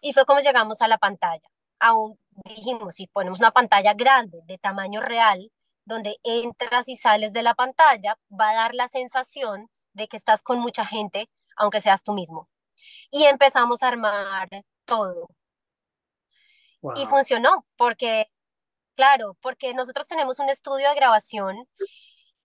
Y 0.00 0.14
fue 0.14 0.24
como 0.24 0.40
llegamos 0.40 0.80
a 0.80 0.88
la 0.88 0.96
pantalla. 0.96 1.46
Aún 1.80 2.18
dijimos, 2.46 2.94
si 2.94 3.08
ponemos 3.08 3.40
una 3.40 3.50
pantalla 3.50 3.92
grande, 3.92 4.40
de 4.46 4.56
tamaño 4.56 5.02
real, 5.02 5.52
donde 5.84 6.16
entras 6.22 6.88
y 6.88 6.96
sales 6.96 7.34
de 7.34 7.42
la 7.42 7.54
pantalla, 7.54 8.16
va 8.30 8.52
a 8.52 8.54
dar 8.54 8.74
la 8.74 8.88
sensación 8.88 9.68
de 9.92 10.08
que 10.08 10.16
estás 10.16 10.42
con 10.42 10.60
mucha 10.60 10.86
gente, 10.86 11.28
aunque 11.58 11.82
seas 11.82 12.04
tú 12.04 12.14
mismo. 12.14 12.48
Y 13.10 13.24
empezamos 13.24 13.82
a 13.82 13.88
armar 13.88 14.48
todo. 14.84 15.28
Wow. 16.80 16.94
Y 16.96 17.06
funcionó, 17.06 17.66
porque, 17.76 18.30
claro, 18.94 19.36
porque 19.40 19.74
nosotros 19.74 20.06
tenemos 20.06 20.38
un 20.38 20.48
estudio 20.48 20.88
de 20.88 20.94
grabación 20.94 21.68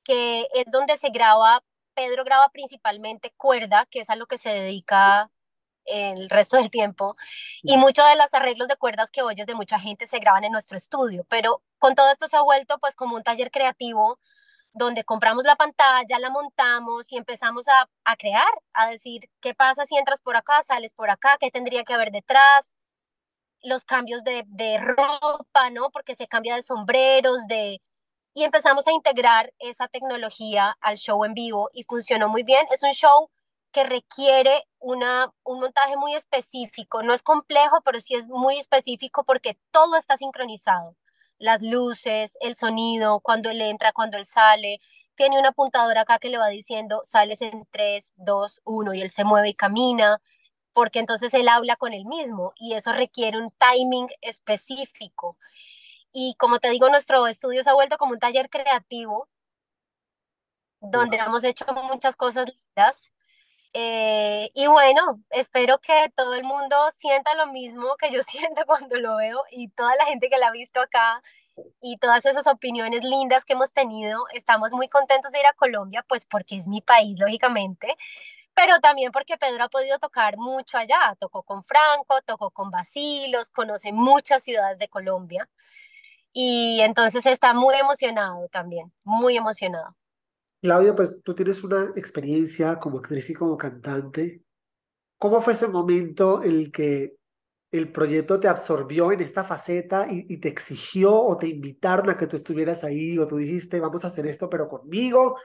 que 0.04 0.48
es 0.54 0.72
donde 0.72 0.98
se 0.98 1.10
graba, 1.10 1.64
Pedro 1.94 2.24
graba 2.24 2.50
principalmente 2.50 3.34
cuerda, 3.38 3.86
que 3.90 4.00
es 4.00 4.10
a 4.10 4.16
lo 4.16 4.26
que 4.26 4.38
se 4.38 4.50
dedica 4.50 5.30
el 5.86 6.30
resto 6.30 6.58
del 6.58 6.70
tiempo, 6.70 7.16
y 7.62 7.78
muchos 7.78 8.06
de 8.08 8.16
los 8.16 8.34
arreglos 8.34 8.70
de 8.70 8.78
cuerdas 8.78 9.12
que 9.12 9.22
oyes 9.22 9.46
de 9.46 9.54
mucha 9.54 9.80
gente 9.80 10.08
se 10.08 10.20
graban 10.20 10.46
en 10.46 10.52
nuestro 10.52 10.78
estudio, 10.78 11.26
pero 11.30 11.62
con 11.78 11.94
todo 11.94 12.10
esto 12.10 12.28
se 12.28 12.38
ha 12.38 12.42
vuelto 12.42 12.80
pues 12.80 12.96
como 12.96 13.16
un 13.16 13.24
taller 13.24 13.52
creativo 13.52 14.20
donde 14.74 15.04
compramos 15.04 15.44
la 15.46 15.56
pantalla, 15.56 16.20
la 16.20 16.30
montamos 16.30 17.12
y 17.12 17.18
empezamos 17.18 17.68
a, 17.68 17.88
a 18.06 18.16
crear, 18.18 18.52
a 18.74 18.88
decir, 18.90 19.30
¿qué 19.42 19.54
pasa 19.54 19.86
si 19.86 19.98
entras 19.98 20.22
por 20.22 20.36
acá, 20.36 20.64
sales 20.64 20.92
por 20.94 21.10
acá? 21.10 21.38
¿Qué 21.40 21.52
tendría 21.52 21.84
que 21.84 21.94
haber 21.94 22.12
detrás? 22.12 22.74
Los 23.62 23.86
cambios 23.86 24.24
de, 24.24 24.44
de 24.48 24.78
ropa, 24.80 25.70
¿no? 25.72 25.90
Porque 25.92 26.16
se 26.16 26.28
cambia 26.28 26.56
de 26.56 26.64
sombreros, 26.64 27.48
de, 27.48 27.82
y 28.34 28.44
empezamos 28.44 28.88
a 28.88 28.92
integrar 28.92 29.54
esa 29.60 29.88
tecnología 29.88 30.76
al 30.82 30.98
show 30.98 31.24
en 31.26 31.34
vivo 31.34 31.70
y 31.74 31.84
funcionó 31.84 32.30
muy 32.30 32.44
bien. 32.44 32.66
Es 32.72 32.84
un 32.84 32.92
show 32.94 33.30
que 33.72 33.84
requiere 33.84 34.66
una, 34.80 35.32
un 35.44 35.60
montaje 35.60 35.98
muy 35.98 36.14
específico. 36.16 37.04
No 37.04 37.14
es 37.14 37.24
complejo, 37.24 37.82
pero 37.84 38.00
sí 38.00 38.16
es 38.16 38.30
muy 38.30 38.58
específico 38.58 39.24
porque 39.24 39.58
todo 39.72 39.98
está 39.98 40.18
sincronizado. 40.18 40.96
Las 41.44 41.62
luces, 41.62 42.38
el 42.40 42.56
sonido, 42.56 43.20
cuando 43.20 43.50
él 43.50 43.62
entra, 43.62 43.92
cuando 43.92 44.18
él 44.18 44.26
sale. 44.26 44.80
Tiene 45.16 45.38
una 45.38 45.50
apuntadora 45.50 46.02
acá 46.02 46.18
que 46.18 46.30
le 46.30 46.38
va 46.38 46.48
diciendo, 46.48 47.02
sales 47.04 47.42
en 47.42 47.68
3, 47.70 48.14
2, 48.16 48.62
1 48.64 48.94
y 48.94 49.02
él 49.02 49.10
se 49.10 49.26
mueve 49.26 49.50
y 49.50 49.54
camina, 49.54 50.22
porque 50.72 51.00
entonces 51.00 51.34
él 51.34 51.50
habla 51.50 51.76
con 51.76 51.92
él 51.94 52.06
mismo 52.06 52.54
y 52.56 52.76
eso 52.76 52.94
requiere 52.94 53.38
un 53.38 53.50
timing 53.52 54.08
específico. 54.22 55.38
Y 56.14 56.36
como 56.40 56.60
te 56.60 56.70
digo, 56.70 56.88
nuestro 56.90 57.28
estudio 57.28 57.62
se 57.62 57.70
ha 57.72 57.74
vuelto 57.74 57.98
como 57.98 58.14
un 58.14 58.20
taller 58.20 58.50
creativo 58.50 59.28
donde 60.80 61.18
hemos 61.18 61.44
hecho 61.44 61.66
muchas 61.90 62.16
cosas 62.16 62.46
lindas. 62.48 63.13
Eh, 63.76 64.52
y 64.54 64.68
bueno, 64.68 65.20
espero 65.32 65.80
que 65.80 66.12
todo 66.16 66.36
el 66.36 66.44
mundo 66.44 66.76
sienta 66.96 67.34
lo 67.36 67.48
mismo 67.48 67.96
que 67.98 68.12
yo 68.12 68.22
siento 68.28 68.66
cuando 68.68 68.98
lo 69.00 69.18
veo 69.18 69.42
y 69.52 69.70
toda 69.70 69.96
la 69.96 70.06
gente 70.06 70.30
que 70.30 70.38
la 70.38 70.50
ha 70.50 70.52
visto 70.52 70.80
acá 70.80 71.22
y 71.82 71.98
todas 71.98 72.26
esas 72.26 72.48
opiniones 72.48 73.04
lindas 73.04 73.46
que 73.46 73.54
hemos 73.54 73.74
tenido. 73.74 74.26
Estamos 74.34 74.72
muy 74.74 74.88
contentos 74.90 75.32
de 75.32 75.40
ir 75.40 75.46
a 75.48 75.54
Colombia, 75.54 76.06
pues 76.08 76.26
porque 76.26 76.56
es 76.56 76.68
mi 76.68 76.82
país, 76.82 77.20
lógicamente, 77.20 77.98
pero 78.54 78.80
también 78.80 79.12
porque 79.12 79.38
Pedro 79.38 79.66
ha 79.66 79.70
podido 79.70 80.00
tocar 80.00 80.38
mucho 80.38 80.78
allá. 80.78 81.16
Tocó 81.20 81.44
con 81.44 81.64
Franco, 81.66 82.22
tocó 82.26 82.52
con 82.52 82.72
Basilos, 82.72 83.50
conoce 83.50 83.92
muchas 83.92 84.44
ciudades 84.44 84.80
de 84.80 84.90
Colombia 84.90 85.50
y 86.34 86.82
entonces 86.82 87.26
está 87.26 87.54
muy 87.54 87.76
emocionado 87.76 88.48
también, 88.50 88.92
muy 89.04 89.38
emocionado. 89.38 89.96
Claudia, 90.64 90.96
pues 90.96 91.22
tú 91.26 91.36
tienes 91.36 91.62
una 91.62 91.92
experiencia 91.98 92.80
como 92.80 93.00
actriz 93.00 93.30
y 93.30 93.34
como 93.34 93.58
cantante. 93.58 94.44
¿Cómo 95.18 95.42
fue 95.42 95.52
ese 95.52 95.68
momento 95.68 96.42
en 96.42 96.52
el 96.52 96.72
que 96.72 97.18
el 97.70 97.92
proyecto 97.92 98.40
te 98.40 98.48
absorbió 98.48 99.12
en 99.12 99.20
esta 99.20 99.44
faceta 99.44 100.08
y, 100.10 100.40
te 100.40 100.48
exigió 100.48 101.14
o 101.14 101.38
te 101.38 101.50
invitaron 101.50 102.10
a 102.10 102.18
que 102.18 102.28
tú 102.28 102.38
estuvieras 102.38 102.86
ahí 102.86 103.20
o 103.20 103.28
tú 103.28 103.36
dijiste, 103.36 103.82
vamos 103.82 104.06
a 104.06 104.08
hacer 104.08 104.26
esto, 104.26 104.50
pero 104.50 104.70
conmigo? 104.70 105.36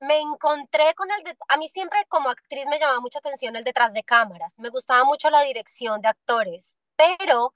Me 0.00 0.18
encontré 0.18 0.94
con 0.96 1.10
el, 1.10 1.22
de, 1.22 1.36
a 1.48 1.58
mí 1.58 1.68
siempre 1.68 1.98
como 2.08 2.30
actriz 2.30 2.64
me 2.70 2.78
llamaba 2.78 3.00
mucha 3.00 3.18
atención 3.18 3.54
el 3.56 3.64
detrás 3.64 3.92
de 3.92 4.02
cámaras, 4.02 4.58
me 4.58 4.70
gustaba 4.70 5.04
mucho 5.04 5.28
la 5.28 5.42
dirección 5.42 6.00
de 6.00 6.08
actores, 6.08 6.78
pero 6.96 7.52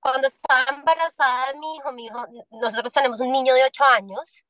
cuando 0.00 0.28
estaba 0.28 0.64
embarazada 0.74 1.52
mi 1.60 1.76
hijo, 1.76 1.92
mi 1.92 2.06
hijo, 2.06 2.24
nosotros 2.50 2.94
tenemos 2.94 3.20
un 3.20 3.30
niño 3.30 3.52
de 3.52 3.64
8 3.64 3.84
años, 3.84 4.42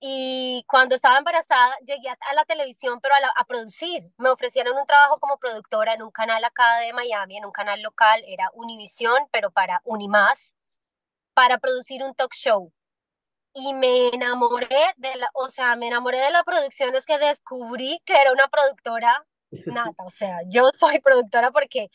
y 0.00 0.64
cuando 0.68 0.94
estaba 0.94 1.18
embarazada 1.18 1.76
llegué 1.84 2.08
a, 2.08 2.34
la 2.34 2.44
televisión, 2.44 3.00
pero 3.00 3.14
a, 3.14 3.20
la, 3.20 3.32
a, 3.34 3.44
producir. 3.44 4.04
Me 4.16 4.28
ofrecieron 4.28 4.76
un 4.76 4.86
trabajo 4.86 5.18
como 5.18 5.38
productora 5.38 5.94
en 5.94 6.02
un 6.02 6.10
canal 6.10 6.44
acá 6.44 6.78
de 6.78 6.92
Miami, 6.92 7.36
en 7.36 7.44
un 7.44 7.52
canal 7.52 7.82
local, 7.82 8.22
era 8.26 8.48
Univisión, 8.54 9.16
pero 9.32 9.50
para 9.50 9.80
Unimás, 9.84 10.54
para 11.34 11.58
producir 11.58 12.02
un 12.04 12.14
talk 12.14 12.32
show. 12.34 12.72
Y 13.54 13.74
me 13.74 14.08
enamoré 14.08 14.94
de 14.96 15.16
la, 15.16 15.30
o 15.34 15.48
sea, 15.48 15.74
me 15.74 15.88
enamoré 15.88 16.18
de 16.20 16.30
la 16.30 16.44
producción, 16.44 16.94
es 16.94 17.04
que 17.04 17.18
descubrí 17.18 18.00
que 18.04 18.20
era 18.20 18.32
una 18.32 18.46
productora 18.48 19.26
nata, 19.66 20.04
o 20.04 20.10
sea, 20.10 20.38
yo 20.46 20.68
soy 20.72 21.00
productora 21.00 21.50
porque 21.50 21.88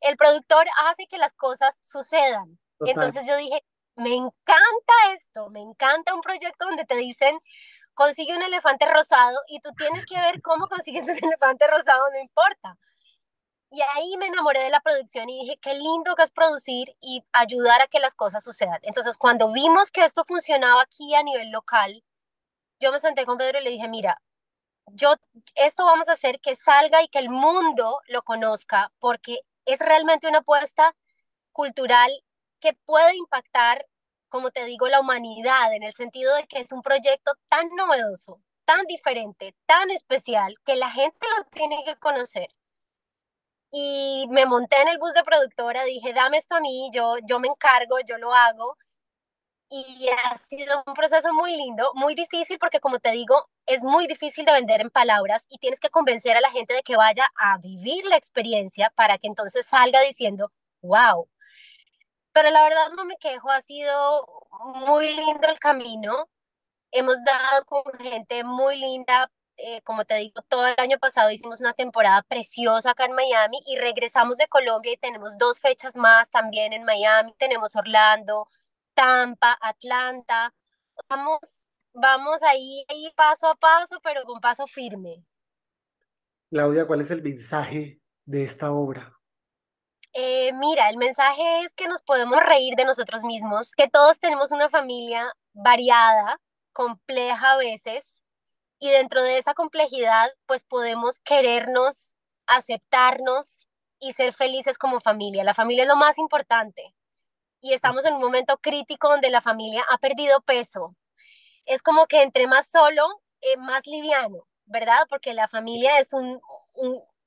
el 0.00 0.16
productor 0.16 0.66
hace 0.86 1.06
que 1.06 1.18
las 1.18 1.34
cosas 1.34 1.74
sucedan. 1.80 2.58
Total. 2.78 2.94
Entonces 2.94 3.28
yo 3.28 3.36
dije, 3.36 3.62
me 3.96 4.14
encanta 4.14 4.92
esto, 5.14 5.50
me 5.50 5.60
encanta 5.60 6.14
un 6.14 6.20
proyecto 6.20 6.66
donde 6.66 6.84
te 6.84 6.96
dicen, 6.96 7.38
consigue 7.94 8.36
un 8.36 8.42
elefante 8.42 8.86
rosado 8.86 9.38
y 9.48 9.60
tú 9.60 9.70
tienes 9.76 10.04
que 10.06 10.16
ver 10.16 10.42
cómo 10.42 10.68
consigues 10.68 11.04
un 11.04 11.10
elefante 11.22 11.66
rosado, 11.66 12.10
no 12.12 12.20
importa. 12.20 12.76
Y 13.70 13.80
ahí 13.96 14.16
me 14.18 14.28
enamoré 14.28 14.60
de 14.60 14.70
la 14.70 14.80
producción 14.80 15.28
y 15.28 15.40
dije, 15.40 15.58
qué 15.60 15.74
lindo 15.74 16.14
que 16.14 16.22
es 16.22 16.30
producir 16.30 16.96
y 17.00 17.24
ayudar 17.32 17.82
a 17.82 17.88
que 17.88 17.98
las 17.98 18.14
cosas 18.14 18.44
sucedan. 18.44 18.78
Entonces, 18.82 19.18
cuando 19.18 19.52
vimos 19.52 19.90
que 19.90 20.04
esto 20.04 20.24
funcionaba 20.26 20.82
aquí 20.82 21.12
a 21.14 21.24
nivel 21.24 21.50
local, 21.50 22.04
yo 22.80 22.92
me 22.92 23.00
senté 23.00 23.26
con 23.26 23.38
Pedro 23.38 23.58
y 23.60 23.64
le 23.64 23.70
dije, 23.70 23.88
mira, 23.88 24.20
yo, 24.86 25.14
esto 25.56 25.84
vamos 25.86 26.08
a 26.08 26.12
hacer 26.12 26.40
que 26.40 26.56
salga 26.56 27.02
y 27.02 27.08
que 27.08 27.18
el 27.18 27.30
mundo 27.30 28.00
lo 28.08 28.22
conozca, 28.22 28.92
porque 29.00 29.40
es 29.64 29.80
realmente 29.80 30.28
una 30.28 30.38
apuesta 30.38 30.94
cultural 31.52 32.10
que 32.64 32.72
puede 32.86 33.14
impactar, 33.14 33.86
como 34.30 34.50
te 34.50 34.64
digo, 34.64 34.88
la 34.88 35.00
humanidad, 35.00 35.74
en 35.74 35.82
el 35.82 35.92
sentido 35.92 36.34
de 36.34 36.46
que 36.46 36.60
es 36.60 36.72
un 36.72 36.80
proyecto 36.80 37.32
tan 37.50 37.68
novedoso, 37.76 38.40
tan 38.64 38.86
diferente, 38.86 39.54
tan 39.66 39.90
especial, 39.90 40.54
que 40.64 40.76
la 40.76 40.90
gente 40.90 41.26
lo 41.36 41.44
tiene 41.50 41.84
que 41.84 41.96
conocer. 41.96 42.48
Y 43.70 44.26
me 44.30 44.46
monté 44.46 44.80
en 44.80 44.88
el 44.88 44.98
bus 44.98 45.12
de 45.12 45.24
productora, 45.24 45.84
dije, 45.84 46.14
dame 46.14 46.38
esto 46.38 46.54
a 46.54 46.60
mí, 46.60 46.90
yo, 46.94 47.16
yo 47.28 47.38
me 47.38 47.48
encargo, 47.48 47.98
yo 48.08 48.16
lo 48.16 48.32
hago 48.32 48.78
y 49.68 50.08
ha 50.08 50.36
sido 50.38 50.82
un 50.86 50.94
proceso 50.94 51.34
muy 51.34 51.54
lindo, 51.56 51.90
muy 51.94 52.14
difícil 52.14 52.58
porque 52.58 52.80
como 52.80 52.98
te 52.98 53.10
digo, 53.10 53.50
es 53.66 53.82
muy 53.82 54.06
difícil 54.06 54.46
de 54.46 54.52
vender 54.52 54.80
en 54.80 54.90
palabras 54.90 55.44
y 55.50 55.58
tienes 55.58 55.80
que 55.80 55.90
convencer 55.90 56.36
a 56.36 56.40
la 56.40 56.50
gente 56.50 56.72
de 56.72 56.82
que 56.82 56.96
vaya 56.96 57.28
a 57.36 57.58
vivir 57.58 58.06
la 58.06 58.16
experiencia 58.16 58.90
para 58.94 59.18
que 59.18 59.26
entonces 59.26 59.66
salga 59.66 60.00
diciendo, 60.00 60.50
wow. 60.80 61.28
Pero 62.34 62.50
la 62.50 62.64
verdad 62.64 62.90
no 62.96 63.04
me 63.04 63.16
quejo, 63.16 63.48
ha 63.48 63.60
sido 63.60 64.26
muy 64.88 65.14
lindo 65.14 65.46
el 65.48 65.58
camino. 65.60 66.28
Hemos 66.90 67.22
dado 67.24 67.64
con 67.64 67.84
gente 68.00 68.42
muy 68.42 68.76
linda, 68.76 69.30
eh, 69.56 69.82
como 69.82 70.04
te 70.04 70.16
digo, 70.16 70.42
todo 70.48 70.66
el 70.66 70.74
año 70.78 70.98
pasado 70.98 71.30
hicimos 71.30 71.60
una 71.60 71.74
temporada 71.74 72.22
preciosa 72.22 72.90
acá 72.90 73.04
en 73.04 73.14
Miami 73.14 73.62
y 73.66 73.76
regresamos 73.76 74.36
de 74.36 74.48
Colombia 74.48 74.92
y 74.92 74.96
tenemos 74.96 75.38
dos 75.38 75.60
fechas 75.60 75.96
más 75.96 76.32
también 76.32 76.72
en 76.72 76.84
Miami, 76.84 77.32
tenemos 77.38 77.76
Orlando, 77.76 78.48
Tampa, 78.94 79.56
Atlanta. 79.60 80.52
Vamos, 81.08 81.38
vamos 81.92 82.42
ahí, 82.42 82.84
ahí 82.88 83.12
paso 83.14 83.46
a 83.46 83.54
paso, 83.54 84.00
pero 84.02 84.24
con 84.24 84.40
paso 84.40 84.66
firme. 84.66 85.24
Claudia, 86.50 86.84
¿cuál 86.84 87.00
es 87.00 87.12
el 87.12 87.22
mensaje 87.22 88.00
de 88.24 88.42
esta 88.42 88.72
obra? 88.72 89.16
Eh, 90.14 90.52
mira, 90.54 90.90
el 90.90 90.96
mensaje 90.96 91.62
es 91.62 91.74
que 91.74 91.88
nos 91.88 92.02
podemos 92.02 92.38
reír 92.38 92.76
de 92.76 92.84
nosotros 92.84 93.24
mismos, 93.24 93.72
que 93.72 93.88
todos 93.88 94.20
tenemos 94.20 94.52
una 94.52 94.70
familia 94.70 95.32
variada, 95.52 96.40
compleja 96.72 97.52
a 97.52 97.56
veces, 97.56 98.22
y 98.78 98.90
dentro 98.90 99.22
de 99.22 99.38
esa 99.38 99.54
complejidad, 99.54 100.30
pues 100.46 100.64
podemos 100.64 101.20
querernos, 101.20 102.14
aceptarnos 102.46 103.68
y 103.98 104.12
ser 104.12 104.32
felices 104.32 104.78
como 104.78 105.00
familia. 105.00 105.44
La 105.44 105.54
familia 105.54 105.84
es 105.84 105.88
lo 105.88 105.96
más 105.96 106.18
importante 106.18 106.94
y 107.60 107.72
estamos 107.72 108.04
en 108.04 108.14
un 108.14 108.20
momento 108.20 108.58
crítico 108.58 109.08
donde 109.08 109.30
la 109.30 109.40
familia 109.42 109.84
ha 109.90 109.98
perdido 109.98 110.42
peso. 110.42 110.94
Es 111.66 111.82
como 111.82 112.06
que 112.06 112.22
entre 112.22 112.46
más 112.46 112.68
solo, 112.68 113.06
eh, 113.40 113.56
más 113.58 113.86
liviano, 113.86 114.46
¿verdad? 114.66 115.06
Porque 115.08 115.34
la 115.34 115.48
familia 115.48 115.98
es 115.98 116.12
un, 116.12 116.40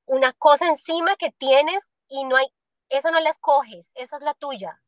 una 0.05 0.33
cosa 0.33 0.67
encima 0.67 1.15
que 1.17 1.31
tienes 1.31 1.91
y 2.07 2.23
no 2.25 2.37
hay, 2.37 2.47
esa 2.89 3.11
no 3.11 3.19
la 3.19 3.29
escoges, 3.29 3.91
esa 3.95 4.17
es 4.17 4.23
la 4.23 4.33
tuya. 4.33 4.81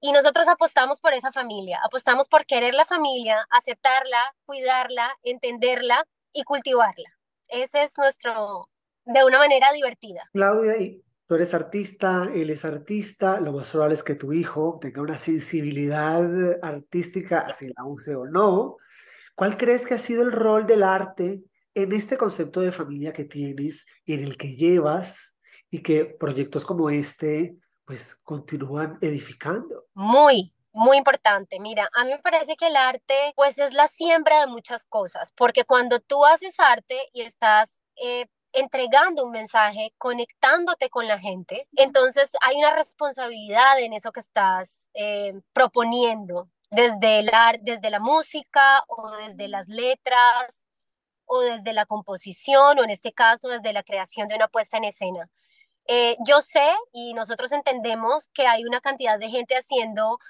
Y 0.00 0.12
nosotros 0.12 0.48
apostamos 0.48 1.00
por 1.00 1.12
esa 1.12 1.30
familia, 1.30 1.80
apostamos 1.84 2.28
por 2.28 2.46
querer 2.46 2.74
la 2.74 2.86
familia, 2.86 3.46
aceptarla, 3.50 4.34
cuidarla, 4.46 5.14
entenderla 5.22 6.06
y 6.32 6.44
cultivarla. 6.44 7.10
Ese 7.48 7.82
es 7.82 7.92
nuestro, 7.98 8.68
de 9.04 9.24
una 9.24 9.38
manera 9.38 9.72
divertida. 9.72 10.28
Claudia, 10.32 10.74
Tú 11.30 11.36
eres 11.36 11.54
artista, 11.54 12.28
él 12.34 12.50
es 12.50 12.64
artista, 12.64 13.38
lo 13.38 13.52
más 13.52 13.70
probable 13.70 13.94
es 13.94 14.02
que 14.02 14.16
tu 14.16 14.32
hijo 14.32 14.80
tenga 14.80 15.00
una 15.00 15.16
sensibilidad 15.16 16.28
artística, 16.60 17.42
así 17.42 17.68
la 17.68 17.84
use 17.84 18.16
o 18.16 18.26
no. 18.26 18.78
¿Cuál 19.36 19.56
crees 19.56 19.86
que 19.86 19.94
ha 19.94 19.98
sido 19.98 20.22
el 20.22 20.32
rol 20.32 20.66
del 20.66 20.82
arte 20.82 21.44
en 21.74 21.92
este 21.92 22.16
concepto 22.16 22.62
de 22.62 22.72
familia 22.72 23.12
que 23.12 23.26
tienes 23.26 23.86
y 24.04 24.14
en 24.14 24.24
el 24.24 24.36
que 24.36 24.56
llevas 24.56 25.29
y 25.70 25.82
que 25.82 26.04
proyectos 26.04 26.64
como 26.64 26.90
este 26.90 27.56
pues 27.84 28.14
continúan 28.14 28.98
edificando? 29.00 29.86
Muy, 29.94 30.54
muy 30.72 30.96
importante. 30.96 31.58
Mira, 31.58 31.88
a 31.92 32.04
mí 32.04 32.12
me 32.12 32.18
parece 32.18 32.56
que 32.56 32.68
el 32.68 32.76
arte 32.76 33.32
pues 33.34 33.58
es 33.58 33.72
la 33.74 33.88
siembra 33.88 34.40
de 34.40 34.46
muchas 34.46 34.86
cosas, 34.86 35.32
porque 35.36 35.64
cuando 35.64 36.00
tú 36.00 36.24
haces 36.24 36.60
arte 36.60 36.96
y 37.12 37.22
estás 37.22 37.82
eh, 37.96 38.26
entregando 38.52 39.24
un 39.24 39.32
mensaje, 39.32 39.92
conectándote 39.98 40.90
con 40.90 41.06
la 41.06 41.18
gente. 41.18 41.68
Entonces 41.76 42.30
hay 42.40 42.56
una 42.56 42.74
responsabilidad 42.74 43.80
en 43.80 43.92
eso 43.92 44.12
que 44.12 44.20
estás 44.20 44.88
eh, 44.94 45.34
proponiendo, 45.52 46.48
desde, 46.70 47.20
el 47.20 47.30
desde 47.62 47.90
la 47.90 48.00
música 48.00 48.84
o 48.88 49.10
desde 49.26 49.48
las 49.48 49.68
letras 49.68 50.64
o 51.24 51.40
desde 51.40 51.72
la 51.72 51.86
composición 51.86 52.78
o 52.78 52.84
en 52.84 52.90
este 52.90 53.12
caso 53.12 53.48
desde 53.48 53.72
la 53.72 53.82
creación 53.82 54.28
de 54.28 54.36
una 54.36 54.48
puesta 54.48 54.76
en 54.76 54.84
escena. 54.84 55.28
Eh, 55.92 56.16
yo 56.20 56.40
sé 56.40 56.72
y 56.92 57.14
nosotros 57.14 57.50
entendemos 57.50 58.28
que 58.28 58.46
hay 58.46 58.64
una 58.64 58.80
cantidad 58.80 59.18
de 59.18 59.28
gente 59.28 59.56
haciendo 59.56 60.20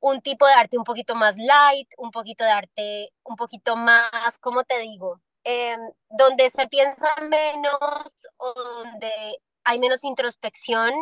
un 0.00 0.20
tipo 0.20 0.46
de 0.46 0.52
arte 0.52 0.76
un 0.76 0.84
poquito 0.84 1.14
más 1.14 1.38
light, 1.38 1.88
un 1.96 2.10
poquito 2.10 2.44
de 2.44 2.50
arte 2.50 3.12
un 3.24 3.36
poquito 3.36 3.74
más, 3.74 4.38
¿cómo 4.38 4.64
te 4.64 4.78
digo? 4.80 5.22
Em, 5.44 5.80
donde 6.10 6.50
se 6.50 6.68
piensa 6.68 7.08
menos 7.22 8.28
o 8.36 8.52
donde 8.52 9.38
hay 9.64 9.78
menos 9.78 10.04
introspección 10.04 10.92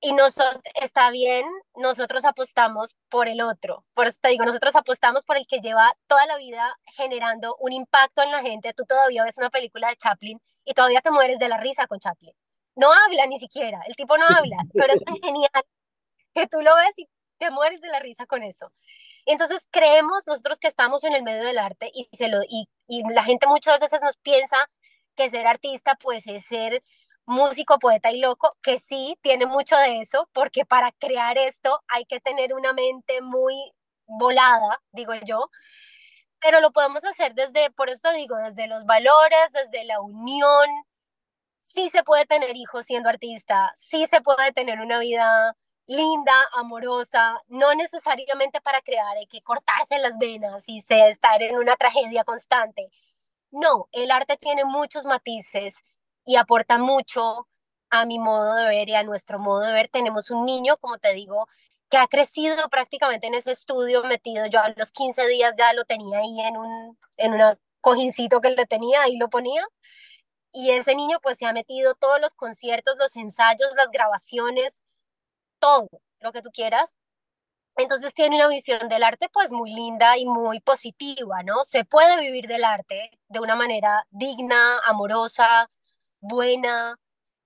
y 0.00 0.12
nosotros, 0.12 0.62
está 0.74 1.10
bien, 1.10 1.46
nosotros 1.76 2.26
apostamos 2.26 2.94
por 3.08 3.26
el 3.28 3.40
otro. 3.40 3.86
Por 3.94 4.06
eso 4.06 4.18
te 4.20 4.28
digo, 4.30 4.44
nosotros 4.44 4.76
apostamos 4.76 5.24
por 5.24 5.38
el 5.38 5.46
que 5.46 5.60
lleva 5.60 5.96
toda 6.08 6.26
la 6.26 6.36
vida 6.36 6.78
generando 6.96 7.56
un 7.58 7.72
impacto 7.72 8.22
en 8.22 8.32
la 8.32 8.42
gente. 8.42 8.74
Tú 8.74 8.84
todavía 8.84 9.24
ves 9.24 9.38
una 9.38 9.50
película 9.50 9.88
de 9.88 9.96
Chaplin 9.96 10.40
y 10.66 10.74
todavía 10.74 11.00
te 11.00 11.10
mueres 11.10 11.38
de 11.38 11.48
la 11.48 11.56
risa 11.58 11.86
con 11.86 11.98
Chaplin. 11.98 12.34
No 12.74 12.92
habla 12.92 13.26
ni 13.26 13.38
siquiera, 13.38 13.80
el 13.86 13.96
tipo 13.96 14.16
no 14.16 14.26
habla, 14.26 14.56
pero 14.74 14.92
es 14.92 15.00
tan 15.04 15.16
genial 15.16 15.64
que 16.34 16.46
tú 16.46 16.60
lo 16.60 16.74
ves 16.76 16.98
y 16.98 17.08
te 17.38 17.50
mueres 17.50 17.80
de 17.80 17.88
la 17.88 18.00
risa 18.00 18.26
con 18.26 18.42
eso. 18.42 18.72
Entonces 19.26 19.68
creemos 19.70 20.26
nosotros 20.26 20.58
que 20.58 20.68
estamos 20.68 21.04
en 21.04 21.14
el 21.14 21.22
medio 21.22 21.44
del 21.44 21.58
arte 21.58 21.90
y, 21.94 22.08
se 22.16 22.28
lo, 22.28 22.42
y, 22.48 22.68
y 22.88 23.02
la 23.12 23.24
gente 23.24 23.46
muchas 23.46 23.78
veces 23.78 24.00
nos 24.02 24.16
piensa 24.16 24.56
que 25.16 25.30
ser 25.30 25.46
artista 25.46 25.96
pues 25.96 26.26
es 26.26 26.44
ser 26.44 26.82
músico, 27.24 27.78
poeta 27.78 28.10
y 28.10 28.20
loco, 28.20 28.56
que 28.62 28.78
sí 28.78 29.16
tiene 29.22 29.46
mucho 29.46 29.76
de 29.76 30.00
eso, 30.00 30.28
porque 30.32 30.64
para 30.64 30.92
crear 30.92 31.38
esto 31.38 31.80
hay 31.88 32.04
que 32.04 32.20
tener 32.20 32.52
una 32.54 32.72
mente 32.72 33.20
muy 33.20 33.54
volada, 34.06 34.82
digo 34.92 35.14
yo, 35.24 35.48
pero 36.40 36.60
lo 36.60 36.72
podemos 36.72 37.04
hacer 37.04 37.34
desde, 37.34 37.70
por 37.70 37.88
eso 37.88 38.12
digo, 38.12 38.36
desde 38.36 38.66
los 38.66 38.84
valores, 38.84 39.52
desde 39.52 39.84
la 39.84 40.00
unión. 40.00 40.68
Sí 41.64 41.88
se 41.90 42.02
puede 42.02 42.26
tener 42.26 42.56
hijos 42.56 42.86
siendo 42.86 43.08
artista, 43.08 43.70
sí 43.76 44.06
se 44.10 44.20
puede 44.20 44.50
tener 44.52 44.80
una 44.80 44.98
vida 44.98 45.56
linda, 45.86 46.32
amorosa, 46.54 47.40
no 47.46 47.72
necesariamente 47.76 48.60
para 48.60 48.80
crear, 48.82 49.16
hay 49.16 49.28
que 49.28 49.42
cortarse 49.42 49.98
las 50.00 50.18
venas 50.18 50.64
y 50.68 50.78
estar 50.78 51.40
en 51.40 51.56
una 51.56 51.76
tragedia 51.76 52.24
constante. 52.24 52.88
No, 53.52 53.88
el 53.92 54.10
arte 54.10 54.36
tiene 54.38 54.64
muchos 54.64 55.04
matices 55.06 55.84
y 56.24 56.36
aporta 56.36 56.78
mucho 56.78 57.48
a 57.90 58.06
mi 58.06 58.18
modo 58.18 58.54
de 58.56 58.68
ver 58.68 58.88
y 58.88 58.94
a 58.94 59.04
nuestro 59.04 59.38
modo 59.38 59.60
de 59.60 59.72
ver. 59.72 59.88
Tenemos 59.88 60.30
un 60.30 60.44
niño, 60.44 60.76
como 60.78 60.98
te 60.98 61.14
digo, 61.14 61.46
que 61.90 61.98
ha 61.98 62.08
crecido 62.08 62.68
prácticamente 62.70 63.28
en 63.28 63.34
ese 63.34 63.52
estudio 63.52 64.02
metido. 64.04 64.46
Yo 64.46 64.60
a 64.60 64.70
los 64.76 64.92
15 64.92 65.26
días 65.28 65.54
ya 65.56 65.72
lo 65.74 65.84
tenía 65.84 66.18
ahí 66.18 66.40
en 66.40 66.56
un 66.56 66.98
en 67.18 67.34
una 67.34 67.58
cojincito 67.80 68.40
que 68.40 68.50
le 68.50 68.66
tenía, 68.66 69.02
ahí 69.02 69.16
lo 69.16 69.28
ponía. 69.28 69.64
Y 70.52 70.70
ese 70.70 70.94
niño 70.94 71.18
pues 71.22 71.38
se 71.38 71.46
ha 71.46 71.52
metido 71.52 71.94
todos 71.94 72.20
los 72.20 72.34
conciertos, 72.34 72.96
los 72.98 73.16
ensayos, 73.16 73.74
las 73.76 73.90
grabaciones, 73.90 74.84
todo 75.58 75.88
lo 76.20 76.32
que 76.32 76.42
tú 76.42 76.50
quieras. 76.52 76.96
Entonces 77.76 78.12
tiene 78.14 78.36
una 78.36 78.48
visión 78.48 78.88
del 78.88 79.02
arte 79.02 79.28
pues 79.30 79.50
muy 79.50 79.72
linda 79.72 80.18
y 80.18 80.26
muy 80.26 80.60
positiva, 80.60 81.42
¿no? 81.42 81.64
Se 81.64 81.84
puede 81.84 82.20
vivir 82.20 82.46
del 82.46 82.64
arte 82.64 83.10
de 83.28 83.40
una 83.40 83.56
manera 83.56 84.06
digna, 84.10 84.78
amorosa, 84.84 85.70
buena. 86.20 86.98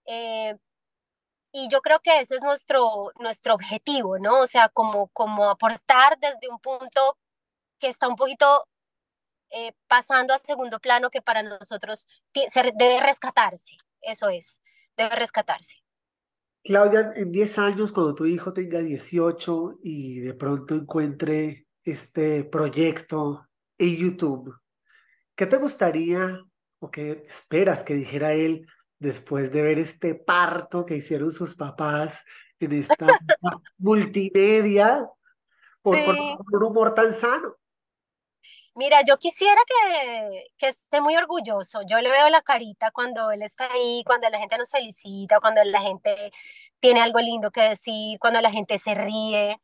Eh, 0.06 0.56
y 1.52 1.68
yo 1.68 1.80
creo 1.80 2.00
que 2.00 2.20
ese 2.20 2.36
es 2.36 2.42
nuestro, 2.42 3.12
nuestro 3.20 3.54
objetivo, 3.54 4.18
¿no? 4.18 4.40
O 4.40 4.46
sea, 4.46 4.68
como, 4.68 5.08
como 5.08 5.48
aportar 5.48 6.18
desde 6.18 6.48
un 6.50 6.58
punto 6.60 7.16
que 7.78 7.88
está 7.88 8.08
un 8.08 8.16
poquito 8.16 8.66
eh, 9.50 9.72
pasando 9.86 10.34
a 10.34 10.38
segundo 10.38 10.80
plano 10.80 11.10
que 11.10 11.22
para 11.22 11.42
nosotros 11.42 12.08
debe 12.34 13.00
rescatarse, 13.00 13.76
eso 14.00 14.28
es, 14.28 14.60
debe 14.96 15.14
rescatarse. 15.16 15.76
Claudia, 16.66 17.12
en 17.14 17.30
10 17.30 17.58
años, 17.58 17.92
cuando 17.92 18.14
tu 18.14 18.26
hijo 18.26 18.52
tenga 18.52 18.80
18 18.80 19.78
y 19.84 20.18
de 20.18 20.34
pronto 20.34 20.74
encuentre 20.74 21.68
este 21.84 22.42
proyecto 22.42 23.46
en 23.78 23.96
YouTube, 23.96 24.52
¿qué 25.36 25.46
te 25.46 25.58
gustaría 25.58 26.42
o 26.80 26.90
qué 26.90 27.24
esperas 27.28 27.84
que 27.84 27.94
dijera 27.94 28.32
él 28.32 28.66
después 28.98 29.52
de 29.52 29.62
ver 29.62 29.78
este 29.78 30.16
parto 30.16 30.84
que 30.84 30.96
hicieron 30.96 31.30
sus 31.30 31.54
papás 31.54 32.24
en 32.58 32.72
esta 32.72 33.06
multimedia 33.78 35.08
por, 35.82 36.04
por, 36.04 36.16
un 36.16 36.62
humor 36.64 36.94
tan 36.94 37.12
sano? 37.12 37.54
Mira, 38.76 39.00
yo 39.06 39.16
quisiera 39.16 39.58
que, 39.66 40.44
que 40.58 40.68
esté 40.68 41.00
muy 41.00 41.16
orgulloso. 41.16 41.80
Yo 41.88 41.98
le 42.00 42.10
veo 42.10 42.28
la 42.28 42.42
carita 42.42 42.90
cuando 42.90 43.30
él 43.30 43.40
está 43.42 43.72
ahí, 43.72 44.02
cuando 44.04 44.28
la 44.28 44.38
gente 44.38 44.58
nos 44.58 44.70
felicita, 44.70 45.40
cuando 45.40 45.64
la 45.64 45.80
gente 45.80 46.30
tiene 46.78 47.00
algo 47.00 47.18
lindo 47.20 47.50
que 47.50 47.62
decir, 47.62 48.18
cuando 48.18 48.40
la 48.42 48.50
gente 48.50 48.76
se 48.78 48.94
ríe. 48.94 49.58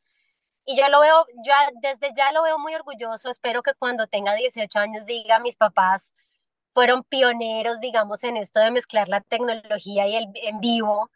Y 0.65 0.77
yo 0.79 0.89
lo 0.89 1.01
veo, 1.01 1.27
ya 1.45 1.71
desde 1.83 2.15
ya 2.17 2.33
lo 2.33 2.43
veo 2.43 2.59
muy 2.59 2.75
orgulloso. 2.75 3.29
Espero 3.31 3.63
que 3.63 3.75
cuando 3.75 4.07
tenga 4.07 4.35
18 4.35 4.79
años 4.79 5.07
diga, 5.07 5.41
mis 5.41 5.57
papás 5.57 6.13
fueron 6.73 7.05
pioneros, 7.05 7.81
digamos, 7.81 8.25
en 8.25 8.39
esto 8.39 8.61
de 8.61 8.71
mezclar 8.71 9.09
la 9.09 9.21
tecnología 9.21 10.07
y 10.09 10.17
el 10.17 10.29
en 10.37 10.61
vivo, 10.61 11.11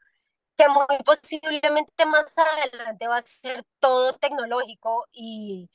que 0.57 0.69
muy 0.69 0.87
posiblemente 1.05 2.07
más 2.07 2.27
adelante 2.39 3.09
va 3.09 3.19
a 3.19 3.23
ser 3.23 3.65
todo 3.81 4.13
tecnológico 4.15 5.07
y 5.13 5.71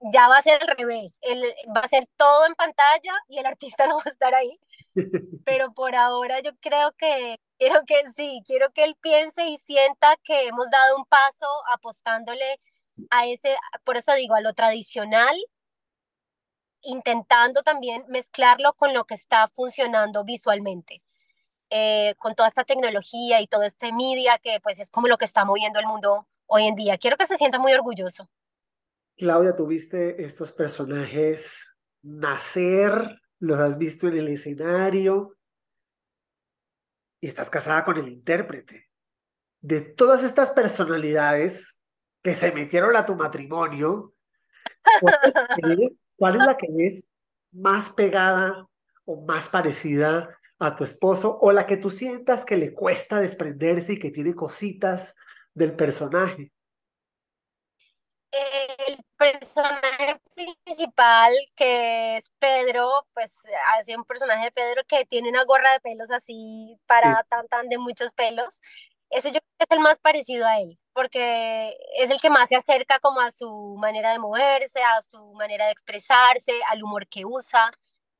ya 0.00 0.28
va 0.28 0.38
a 0.38 0.42
ser 0.42 0.62
al 0.62 0.76
revés, 0.76 1.18
el, 1.22 1.42
va 1.76 1.80
a 1.80 1.88
ser 1.88 2.08
todo 2.16 2.46
en 2.46 2.54
pantalla 2.54 3.12
y 3.28 3.38
el 3.38 3.46
artista 3.46 3.86
no 3.88 3.96
va 3.96 4.02
a 4.06 4.10
estar 4.10 4.34
ahí. 4.34 4.58
Pero 5.44 5.72
por 5.72 5.94
ahora 5.94 6.40
yo 6.40 6.52
creo 6.60 6.92
que 6.92 7.38
quiero 7.58 7.84
que 7.86 8.02
sí, 8.16 8.42
quiero 8.46 8.70
que 8.72 8.84
él 8.84 8.96
piense 9.00 9.46
y 9.46 9.58
sienta 9.58 10.16
que 10.24 10.48
hemos 10.48 10.70
dado 10.70 10.96
un 10.96 11.04
paso 11.06 11.46
apostándole 11.72 12.60
a 13.10 13.26
ese, 13.26 13.56
por 13.84 13.96
eso 13.96 14.12
digo, 14.14 14.34
a 14.34 14.40
lo 14.40 14.54
tradicional, 14.54 15.36
intentando 16.82 17.62
también 17.62 18.04
mezclarlo 18.08 18.74
con 18.74 18.94
lo 18.94 19.04
que 19.04 19.14
está 19.14 19.48
funcionando 19.54 20.24
visualmente. 20.24 21.02
Eh, 21.70 22.14
con 22.18 22.34
toda 22.34 22.48
esta 22.48 22.64
tecnología 22.64 23.42
y 23.42 23.46
todo 23.46 23.62
este 23.62 23.92
media 23.92 24.38
que 24.38 24.58
pues 24.62 24.80
es 24.80 24.90
como 24.90 25.06
lo 25.06 25.18
que 25.18 25.26
está 25.26 25.44
moviendo 25.44 25.78
el 25.78 25.86
mundo 25.86 26.26
hoy 26.46 26.66
en 26.66 26.74
día. 26.76 26.96
Quiero 26.98 27.16
que 27.18 27.26
se 27.26 27.36
sienta 27.36 27.58
muy 27.58 27.72
orgulloso. 27.74 28.28
Claudia, 29.18 29.56
tuviste 29.56 30.22
estos 30.22 30.52
personajes 30.52 31.66
nacer, 32.02 33.20
los 33.40 33.58
has 33.58 33.76
visto 33.76 34.06
en 34.06 34.16
el 34.16 34.28
escenario 34.28 35.36
y 37.20 37.26
estás 37.26 37.50
casada 37.50 37.84
con 37.84 37.96
el 37.96 38.08
intérprete. 38.08 38.88
De 39.60 39.80
todas 39.80 40.22
estas 40.22 40.50
personalidades 40.50 41.80
que 42.22 42.36
se 42.36 42.52
metieron 42.52 42.94
a 42.94 43.04
tu 43.04 43.16
matrimonio, 43.16 44.14
¿cuál 46.16 46.36
es, 46.36 46.46
la 46.46 46.56
que 46.56 46.68
ves 46.70 47.04
más 47.50 47.90
pegada 47.90 48.68
o 49.04 49.26
más 49.26 49.48
parecida 49.48 50.38
a 50.60 50.76
tu 50.76 50.84
esposo 50.84 51.38
o 51.40 51.50
la 51.50 51.66
que 51.66 51.76
tú 51.76 51.90
sientas 51.90 52.44
que 52.44 52.56
le 52.56 52.72
cuesta 52.72 53.18
desprenderse 53.18 53.94
y 53.94 53.98
que 53.98 54.12
tiene 54.12 54.36
cositas 54.36 55.16
del 55.54 55.74
personaje? 55.74 56.52
el 58.32 58.77
personaje 59.18 60.20
principal, 60.34 61.32
que 61.56 62.16
es 62.16 62.30
Pedro, 62.38 62.90
pues 63.14 63.32
hace 63.76 63.96
un 63.96 64.04
personaje 64.04 64.46
de 64.46 64.52
Pedro 64.52 64.82
que 64.88 65.04
tiene 65.06 65.30
una 65.30 65.44
gorra 65.44 65.72
de 65.72 65.80
pelos 65.80 66.10
así 66.10 66.78
para 66.86 67.24
tan 67.30 67.48
tan 67.48 67.68
de 67.68 67.78
muchos 67.78 68.12
pelos. 68.12 68.60
Ese 69.10 69.28
yo 69.32 69.40
creo 69.40 69.52
que 69.58 69.64
es 69.64 69.70
el 69.72 69.80
más 69.80 69.98
parecido 70.00 70.46
a 70.46 70.58
él, 70.60 70.78
porque 70.94 71.76
es 71.96 72.10
el 72.10 72.20
que 72.20 72.30
más 72.30 72.48
se 72.48 72.56
acerca 72.56 73.00
como 73.00 73.20
a 73.20 73.30
su 73.32 73.76
manera 73.78 74.12
de 74.12 74.18
moverse, 74.20 74.82
a 74.82 75.00
su 75.02 75.34
manera 75.34 75.66
de 75.66 75.72
expresarse, 75.72 76.52
al 76.68 76.82
humor 76.84 77.08
que 77.08 77.24
usa. 77.26 77.70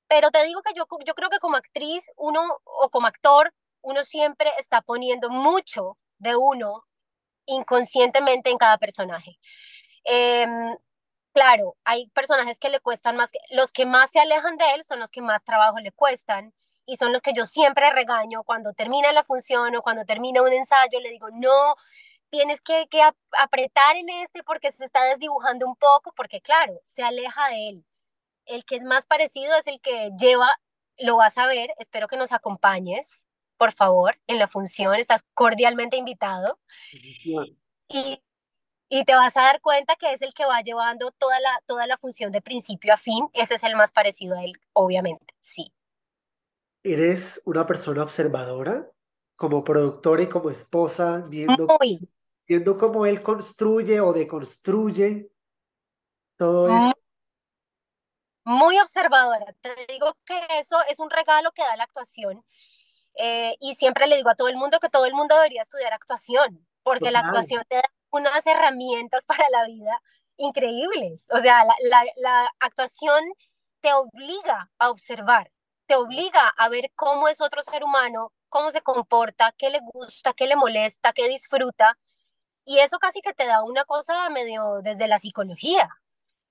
Pero 0.09 0.31
te 0.31 0.45
digo 0.47 0.63
que 0.63 0.73
yo, 0.75 0.87
yo 1.07 1.15
creo 1.15 1.31
que 1.31 1.39
como 1.41 1.57
actriz, 1.57 2.11
uno 2.17 2.41
o 2.65 2.91
como 2.91 3.07
actor, 3.09 3.53
uno 3.83 4.03
siempre 4.05 4.51
está 4.59 4.83
poniendo 4.83 5.31
mucho 5.31 5.99
de 6.19 6.37
uno 6.37 6.85
inconscientemente 7.47 8.51
en 8.51 8.59
cada 8.59 8.79
personaje. 8.79 9.39
Em, 10.05 10.77
claro, 11.39 11.77
hay 11.85 12.09
personajes 12.09 12.59
que 12.59 12.69
le 12.69 12.81
cuestan 12.81 13.17
más, 13.17 13.31
los 13.51 13.71
que 13.71 13.87
más 13.87 14.11
se 14.11 14.19
alejan 14.19 14.57
de 14.57 14.65
él 14.75 14.85
son 14.85 14.99
los 14.99 15.13
que 15.13 15.23
más 15.23 15.45
trabajo 15.45 15.79
le 15.79 15.93
cuestan 15.93 16.53
y 16.85 16.97
son 16.97 17.13
los 17.13 17.23
que 17.23 17.33
yo 17.33 17.45
siempre 17.47 17.93
regaño 17.93 18.43
cuando 18.43 18.73
termina 18.73 19.13
la 19.13 19.23
función 19.23 19.77
o 19.77 19.83
cuando 19.83 20.05
termina 20.05 20.43
un 20.43 20.53
ensayo, 20.53 20.99
le 20.99 21.11
digo, 21.11 21.29
no, 21.33 21.77
tienes 22.29 22.61
que, 22.61 22.89
que 22.89 23.03
apretar 23.39 23.97
en 23.97 24.09
este 24.11 24.43
porque 24.43 24.73
se 24.73 24.85
está 24.85 25.05
desdibujando 25.05 25.65
un 25.67 25.77
poco, 25.77 26.13
porque 26.17 26.41
claro, 26.41 26.81
se 26.83 27.05
aleja 27.05 27.51
de 27.51 27.69
él. 27.69 27.85
El 28.45 28.65
que 28.65 28.77
es 28.77 28.83
más 28.83 29.07
parecido 29.07 29.55
es 29.55 29.69
el 29.69 29.81
que 29.81 30.11
lleva, 30.19 30.49
lo 30.97 31.19
vas 31.19 31.39
a 31.39 31.47
ver, 31.47 31.73
espero 31.79 32.09
que 32.09 32.17
nos 32.17 32.33
acompañes, 32.33 33.23
por 33.59 33.73
favor, 33.73 34.19
en 34.27 34.41
la 34.41 34.49
función, 34.49 34.97
estás 34.97 35.25
cordialmente 35.35 35.97
invitado. 35.97 36.59
Y 37.89 38.21
y 38.89 39.05
te 39.05 39.15
vas 39.15 39.37
a 39.37 39.43
dar 39.43 39.61
cuenta 39.61 39.97
que 39.97 40.13
es 40.13 40.23
el 40.23 40.33
que 40.33 40.47
va 40.47 40.61
llevando 40.63 41.11
toda 41.13 41.39
la, 41.41 41.63
toda 41.67 41.87
la 41.87 41.99
función 41.99 42.33
de 42.33 42.41
principio 42.41 42.95
a 42.95 42.97
fin. 42.97 43.29
Ese 43.35 43.55
es 43.55 43.65
el 43.65 43.77
más 43.77 43.93
parecido 43.93 44.37
a 44.37 44.45
él, 44.45 44.53
obviamente, 44.73 45.35
sí. 45.41 45.73
¿Eres 46.83 47.43
una 47.45 47.67
persona 47.67 48.03
observadora? 48.03 48.91
Como 49.37 49.63
productora 49.63 50.23
y 50.23 50.29
como 50.29 50.51
esposa, 50.51 51.23
viendo, 51.29 51.69
viendo 52.47 52.79
cómo 52.79 53.07
él 53.07 53.23
construye 53.23 54.01
o 54.01 54.13
deconstruye 54.13 55.31
todo 56.37 56.69
eso. 56.69 56.93
Muy 58.45 58.79
observadora. 58.79 59.55
Te 59.61 59.75
digo 59.87 60.17
que 60.25 60.41
eso 60.59 60.79
es 60.89 60.99
un 60.99 61.11
regalo 61.11 61.53
que 61.53 61.63
da 61.63 61.77
la 61.77 61.85
actuación. 61.85 62.43
Eh, 63.21 63.57
y 63.61 63.75
siempre 63.75 64.07
le 64.07 64.17
digo 64.17 64.31
a 64.31 64.35
todo 64.35 64.49
el 64.49 64.57
mundo 64.57 64.81
que 64.81 64.89
todo 64.89 65.05
el 65.05 65.13
mundo 65.13 65.35
debería 65.35 65.63
estudiar 65.63 65.93
actuación, 65.93 66.67
porque 66.83 67.11
la 67.11 67.21
actuación 67.21 67.65
te 67.69 67.77
da 67.77 67.83
unas 68.11 68.47
herramientas 68.47 69.25
para 69.27 69.45
la 69.51 69.67
vida 69.67 70.01
increíbles. 70.39 71.27
O 71.31 71.39
sea, 71.41 71.65
la, 71.65 72.51
actuación 72.61 73.23
te 73.81 73.93
obliga 73.93 74.71
a 74.79 74.91
observar, 74.91 75.51
te 75.87 75.97
obliga 75.97 76.49
a 76.57 76.69
ver 76.69 76.91
cómo 76.97 77.29
es 77.29 77.41
otro 77.41 77.63
ser 77.63 77.85
humano, 77.85 78.33
cómo 78.49 78.71
se 78.71 78.83
comporta, 78.83 79.53
qué 79.59 79.71
le 79.71 79.81
gusta, 79.81 80.33
qué 80.33 80.47
le 80.47 80.57
molesta, 80.57 81.13
qué 81.13 81.29
disfruta. 81.29 81.99
Y 82.65 82.79
eso 82.81 82.99
casi 82.99 83.21
que 83.23 83.35
te 83.35 83.47
da 83.47 83.63
una 83.63 83.85
cosa 83.85 84.29
medio 84.31 84.81
desde 84.83 85.09
la 85.09 85.19
psicología. 85.19 85.89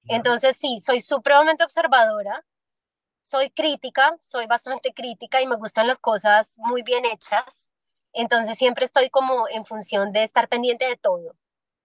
Entonces, 0.08 0.58
sí, 0.58 0.80
soy 0.80 1.02
supremamente 1.02 1.63
observadora, 1.63 2.46
soy 3.24 3.50
crítica, 3.52 4.17
soy 4.22 4.48
bastante 4.48 4.93
crítica 4.93 5.41
y 5.41 5.48
me 5.48 5.58
gustan 5.58 5.88
las 5.88 6.00
cosas 6.00 6.56
muy 6.60 6.82
bien 6.84 7.06
hechas. 7.06 7.72
Entonces, 8.13 8.58
siempre 8.58 8.86
estoy 8.86 9.10
como 9.10 9.48
en 9.50 9.65
función 9.65 10.12
de 10.13 10.24
estar 10.24 10.48
pendiente 10.50 10.86
de 10.88 10.98
todo 10.98 11.36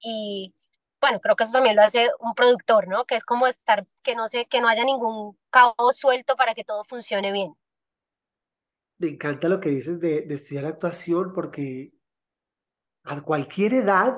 y 0.02 0.54
bueno, 1.00 1.20
creo 1.20 1.34
que 1.34 1.44
eso 1.44 1.52
también 1.52 1.74
lo 1.74 1.82
hace 1.82 2.10
un 2.20 2.34
productor, 2.34 2.86
¿no? 2.86 3.04
Que 3.06 3.16
es 3.16 3.24
como 3.24 3.46
estar, 3.46 3.86
que 4.02 4.14
no 4.14 4.26
sé, 4.26 4.46
que 4.46 4.60
no 4.60 4.68
haya 4.68 4.84
ningún 4.84 5.36
cabo 5.50 5.92
suelto 5.92 6.36
para 6.36 6.54
que 6.54 6.64
todo 6.64 6.84
funcione 6.84 7.32
bien. 7.32 7.54
Me 8.98 9.08
encanta 9.08 9.48
lo 9.48 9.60
que 9.60 9.70
dices 9.70 9.98
de, 10.00 10.22
de 10.22 10.34
estudiar 10.34 10.64
actuación 10.66 11.32
porque 11.32 11.92
a 13.04 13.20
cualquier 13.20 13.74
edad 13.74 14.16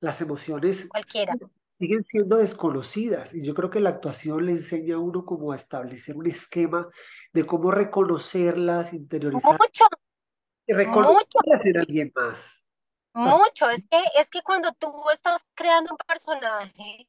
las 0.00 0.20
emociones 0.20 0.88
Cualquiera. 0.88 1.34
siguen 1.78 2.02
siendo 2.02 2.38
desconocidas 2.38 3.34
y 3.34 3.44
yo 3.44 3.54
creo 3.54 3.70
que 3.70 3.80
la 3.80 3.90
actuación 3.90 4.46
le 4.46 4.52
enseña 4.52 4.96
a 4.96 4.98
uno 4.98 5.24
como 5.24 5.52
a 5.52 5.56
establecer 5.56 6.16
un 6.16 6.26
esquema 6.26 6.88
de 7.32 7.46
cómo 7.46 7.70
reconocerlas, 7.70 8.92
interiorizarlas 8.92 9.60
mucho, 9.60 9.84
y 10.66 10.72
reconocerlas 10.72 11.66
en 11.66 11.76
alguien 11.78 12.12
más. 12.14 12.55
Mucho, 13.16 13.70
es 13.70 13.82
que, 13.90 14.04
es 14.16 14.28
que 14.28 14.42
cuando 14.42 14.72
tú 14.74 14.92
estás 15.10 15.40
creando 15.54 15.92
un 15.92 15.96
personaje 16.06 17.08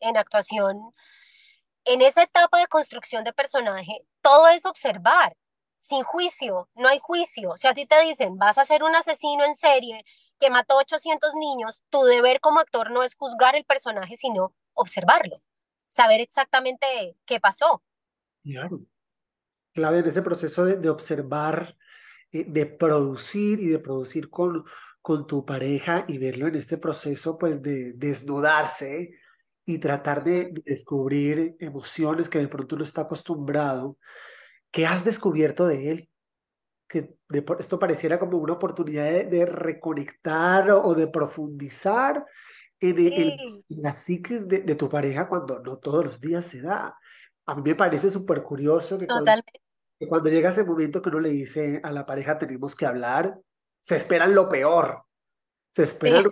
en 0.00 0.16
actuación, 0.16 0.92
en 1.84 2.02
esa 2.02 2.24
etapa 2.24 2.58
de 2.58 2.66
construcción 2.66 3.22
de 3.22 3.32
personaje, 3.32 4.04
todo 4.20 4.48
es 4.48 4.66
observar, 4.66 5.36
sin 5.76 6.02
juicio, 6.02 6.68
no 6.74 6.88
hay 6.88 6.98
juicio. 6.98 7.56
Si 7.56 7.68
a 7.68 7.74
ti 7.74 7.86
te 7.86 8.02
dicen, 8.02 8.36
vas 8.36 8.58
a 8.58 8.64
ser 8.64 8.82
un 8.82 8.96
asesino 8.96 9.44
en 9.44 9.54
serie 9.54 10.04
que 10.40 10.50
mató 10.50 10.76
800 10.76 11.34
niños, 11.34 11.84
tu 11.88 12.02
deber 12.02 12.40
como 12.40 12.58
actor 12.58 12.90
no 12.90 13.04
es 13.04 13.14
juzgar 13.14 13.54
el 13.54 13.64
personaje, 13.64 14.16
sino 14.16 14.56
observarlo, 14.72 15.40
saber 15.86 16.20
exactamente 16.20 17.16
qué 17.26 17.38
pasó. 17.38 17.80
Claro. 18.42 18.80
Clave 19.72 20.00
en 20.00 20.08
ese 20.08 20.22
proceso 20.22 20.64
de, 20.64 20.88
observar, 20.88 21.76
eh, 22.32 22.44
de 22.44 22.66
producir 22.66 23.60
y 23.60 23.68
de 23.68 23.78
producir 23.78 24.30
con, 24.30 24.64
con 25.04 25.26
tu 25.26 25.44
pareja 25.44 26.06
y 26.08 26.16
verlo 26.16 26.46
en 26.46 26.54
este 26.54 26.78
proceso 26.78 27.36
pues 27.36 27.60
de 27.60 27.92
desnudarse 27.92 29.10
y 29.66 29.76
tratar 29.76 30.24
de 30.24 30.50
descubrir 30.64 31.56
emociones 31.58 32.30
que 32.30 32.38
de 32.38 32.48
pronto 32.48 32.74
no 32.74 32.84
está 32.84 33.02
acostumbrado. 33.02 33.98
¿Qué 34.70 34.86
has 34.86 35.04
descubierto 35.04 35.66
de 35.66 35.90
él? 35.90 36.10
Que 36.88 37.16
de, 37.28 37.44
esto 37.58 37.78
pareciera 37.78 38.18
como 38.18 38.38
una 38.38 38.54
oportunidad 38.54 39.26
de, 39.26 39.44
reconectar 39.44 40.70
o 40.70 40.94
de 40.94 41.06
profundizar 41.06 42.24
en, 42.80 42.98
el, 42.98 43.36
la 43.68 43.92
psiquis 43.92 44.48
de, 44.48 44.60
de, 44.60 44.74
tu 44.74 44.88
pareja 44.88 45.28
cuando 45.28 45.58
no 45.60 45.76
todos 45.76 46.02
los 46.02 46.18
días 46.18 46.46
se 46.46 46.62
da. 46.62 46.96
A 47.44 47.54
mí 47.54 47.60
me 47.62 47.74
parece 47.74 48.08
súper 48.08 48.42
curioso 48.42 48.96
que 48.96 49.06
cuando, 49.06 49.32
que 50.00 50.08
cuando 50.08 50.30
llega 50.30 50.48
ese 50.48 50.64
momento 50.64 51.02
que 51.02 51.10
uno 51.10 51.20
le 51.20 51.28
dice 51.28 51.82
a 51.84 51.92
la 51.92 52.06
pareja 52.06 52.38
tenemos 52.38 52.74
que 52.74 52.86
hablar, 52.86 53.38
se 53.84 53.96
esperan 53.96 54.34
lo 54.34 54.48
peor. 54.48 55.04
Se 55.68 55.82
esperan 55.82 56.24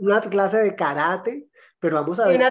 una 0.00 0.20
clase 0.20 0.58
de 0.58 0.76
karate, 0.76 1.48
pero 1.80 1.96
vamos 1.96 2.20
a 2.20 2.28
ver 2.28 2.48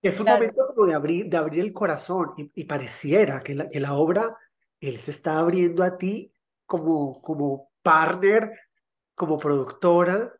Es 0.00 0.20
un 0.20 0.26
momento 0.26 0.68
como 0.68 0.86
de 0.86 0.94
abrir, 0.94 1.26
de 1.26 1.36
abrir 1.36 1.64
el 1.64 1.72
corazón 1.72 2.34
y, 2.36 2.64
pareciera 2.64 3.40
que 3.40 3.54
la, 3.54 3.66
que 3.66 3.80
la 3.80 3.94
obra, 3.94 4.38
él 4.80 5.00
se 5.00 5.10
está 5.10 5.38
abriendo 5.38 5.82
a 5.82 5.98
ti 5.98 6.32
como, 6.64 7.20
como 7.22 7.72
partner, 7.82 8.52
como 9.16 9.36
productora. 9.36 10.32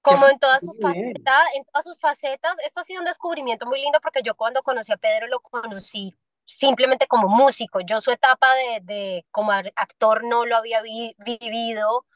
Como 0.00 0.28
en 0.28 0.38
todas, 0.38 0.60
sus 0.60 0.78
facetas, 0.80 1.42
en 1.56 1.64
todas 1.64 1.84
sus 1.84 1.98
facetas, 1.98 2.52
esto 2.64 2.80
ha 2.80 2.84
sido 2.84 3.00
un 3.00 3.06
descubrimiento 3.06 3.66
muy 3.66 3.80
lindo 3.80 3.98
porque 4.00 4.22
yo 4.22 4.36
cuando 4.36 4.62
conocí 4.62 4.92
a 4.92 4.96
Pedro 4.96 5.26
lo 5.26 5.40
conocí 5.40 6.16
simplemente 6.44 7.08
como 7.08 7.28
músico. 7.28 7.80
Yo 7.80 8.00
su 8.00 8.12
etapa 8.12 8.54
de, 8.54 8.80
de 8.82 9.26
como 9.32 9.50
actor 9.50 10.22
no 10.24 10.46
lo 10.46 10.56
había 10.56 10.82
vivido 10.82 12.06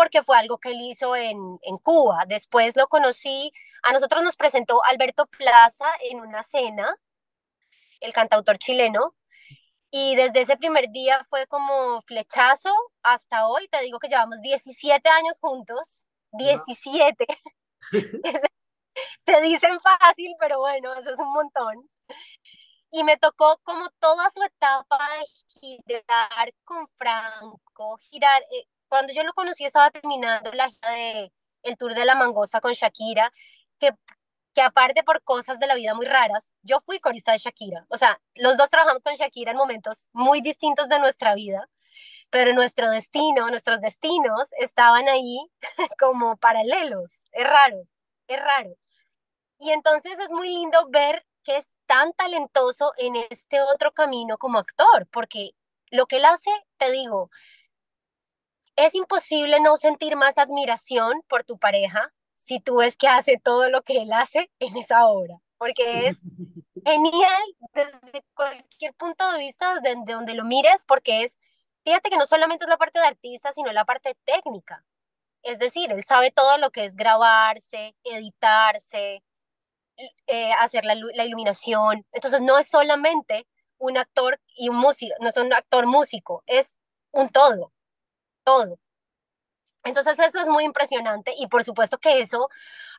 porque 0.00 0.22
fue 0.22 0.38
algo 0.38 0.56
que 0.56 0.70
él 0.70 0.80
hizo 0.80 1.14
en, 1.14 1.58
en 1.60 1.76
Cuba. 1.76 2.24
Después 2.26 2.74
lo 2.74 2.88
conocí, 2.88 3.52
a 3.82 3.92
nosotros 3.92 4.24
nos 4.24 4.34
presentó 4.34 4.82
Alberto 4.82 5.26
Plaza 5.26 5.84
en 6.10 6.20
una 6.20 6.42
cena, 6.42 6.96
el 8.00 8.14
cantautor 8.14 8.56
chileno, 8.56 9.14
y 9.90 10.16
desde 10.16 10.40
ese 10.40 10.56
primer 10.56 10.88
día 10.88 11.26
fue 11.28 11.46
como 11.48 12.00
flechazo 12.06 12.74
hasta 13.02 13.46
hoy, 13.46 13.68
te 13.68 13.82
digo 13.82 13.98
que 13.98 14.08
llevamos 14.08 14.40
17 14.40 15.06
años 15.10 15.38
juntos, 15.38 16.06
17. 16.32 17.26
Se 19.26 19.40
dicen 19.42 19.78
fácil, 19.80 20.34
pero 20.40 20.60
bueno, 20.60 20.94
eso 20.94 21.12
es 21.12 21.20
un 21.20 21.30
montón. 21.30 21.90
Y 22.90 23.04
me 23.04 23.18
tocó 23.18 23.60
como 23.64 23.90
toda 23.98 24.30
su 24.30 24.42
etapa 24.42 24.98
de 25.18 25.26
girar 25.60 26.54
con 26.64 26.88
Franco, 26.96 27.98
girar, 27.98 28.40
eh, 28.50 28.64
cuando 28.90 29.12
yo 29.12 29.22
lo 29.22 29.32
conocí 29.32 29.64
estaba 29.64 29.90
terminando 29.90 30.52
la 30.52 30.68
gira 30.68 30.90
de 30.90 31.32
el 31.62 31.76
tour 31.76 31.94
de 31.94 32.04
la 32.04 32.14
mangosa 32.16 32.60
con 32.60 32.72
Shakira, 32.72 33.32
que, 33.78 33.92
que 34.52 34.62
aparte 34.62 35.04
por 35.04 35.22
cosas 35.22 35.58
de 35.60 35.66
la 35.66 35.76
vida 35.76 35.94
muy 35.94 36.06
raras, 36.06 36.54
yo 36.62 36.80
fui 36.80 36.98
corista 36.98 37.32
de 37.32 37.38
Shakira. 37.38 37.86
O 37.88 37.96
sea, 37.96 38.20
los 38.34 38.56
dos 38.56 38.68
trabajamos 38.68 39.02
con 39.02 39.14
Shakira 39.14 39.52
en 39.52 39.58
momentos 39.58 40.08
muy 40.12 40.40
distintos 40.40 40.88
de 40.88 40.98
nuestra 40.98 41.34
vida, 41.34 41.68
pero 42.30 42.52
nuestro 42.52 42.90
destino, 42.90 43.48
nuestros 43.48 43.80
destinos 43.80 44.48
estaban 44.58 45.08
ahí 45.08 45.38
como 45.98 46.36
paralelos. 46.36 47.22
Es 47.32 47.44
raro, 47.44 47.86
es 48.26 48.40
raro. 48.40 48.74
Y 49.58 49.70
entonces 49.70 50.18
es 50.18 50.30
muy 50.30 50.48
lindo 50.48 50.88
ver 50.88 51.24
que 51.44 51.58
es 51.58 51.76
tan 51.86 52.12
talentoso 52.14 52.92
en 52.96 53.16
este 53.16 53.60
otro 53.62 53.92
camino 53.92 54.36
como 54.36 54.58
actor, 54.58 55.06
porque 55.12 55.52
lo 55.90 56.06
que 56.06 56.16
él 56.16 56.24
hace, 56.24 56.50
te 56.78 56.90
digo, 56.90 57.30
es 58.86 58.94
imposible 58.94 59.60
no 59.60 59.76
sentir 59.76 60.16
más 60.16 60.38
admiración 60.38 61.22
por 61.28 61.44
tu 61.44 61.58
pareja 61.58 62.12
si 62.34 62.60
tú 62.60 62.76
ves 62.76 62.96
que 62.96 63.08
hace 63.08 63.38
todo 63.42 63.68
lo 63.68 63.82
que 63.82 63.98
él 63.98 64.12
hace 64.12 64.50
en 64.58 64.76
esa 64.76 65.06
obra, 65.06 65.38
porque 65.58 66.08
es 66.08 66.18
genial 66.84 67.42
desde 67.74 68.24
cualquier 68.34 68.94
punto 68.94 69.30
de 69.32 69.38
vista, 69.38 69.74
desde 69.74 70.12
donde 70.12 70.34
lo 70.34 70.44
mires, 70.44 70.84
porque 70.86 71.22
es, 71.22 71.38
fíjate 71.84 72.10
que 72.10 72.16
no 72.16 72.26
solamente 72.26 72.64
es 72.64 72.68
la 72.68 72.78
parte 72.78 72.98
de 72.98 73.06
artista, 73.06 73.52
sino 73.52 73.70
la 73.72 73.84
parte 73.84 74.16
técnica. 74.24 74.84
Es 75.42 75.58
decir, 75.58 75.92
él 75.92 76.02
sabe 76.02 76.30
todo 76.30 76.58
lo 76.58 76.70
que 76.70 76.84
es 76.84 76.96
grabarse, 76.96 77.94
editarse, 78.04 79.22
eh, 80.26 80.52
hacer 80.54 80.84
la, 80.84 80.94
la 80.94 81.24
iluminación. 81.24 82.06
Entonces 82.12 82.40
no 82.40 82.58
es 82.58 82.68
solamente 82.68 83.46
un 83.78 83.96
actor 83.96 84.40
y 84.56 84.68
un 84.70 84.76
músico, 84.76 85.14
no 85.20 85.28
es 85.28 85.36
un 85.36 85.52
actor 85.52 85.86
músico, 85.86 86.42
es 86.46 86.78
un 87.12 87.28
todo 87.28 87.72
todo. 88.44 88.78
Entonces 89.84 90.18
eso 90.18 90.40
es 90.40 90.48
muy 90.48 90.64
impresionante 90.64 91.34
y 91.38 91.46
por 91.46 91.64
supuesto 91.64 91.98
que 91.98 92.20
eso 92.20 92.48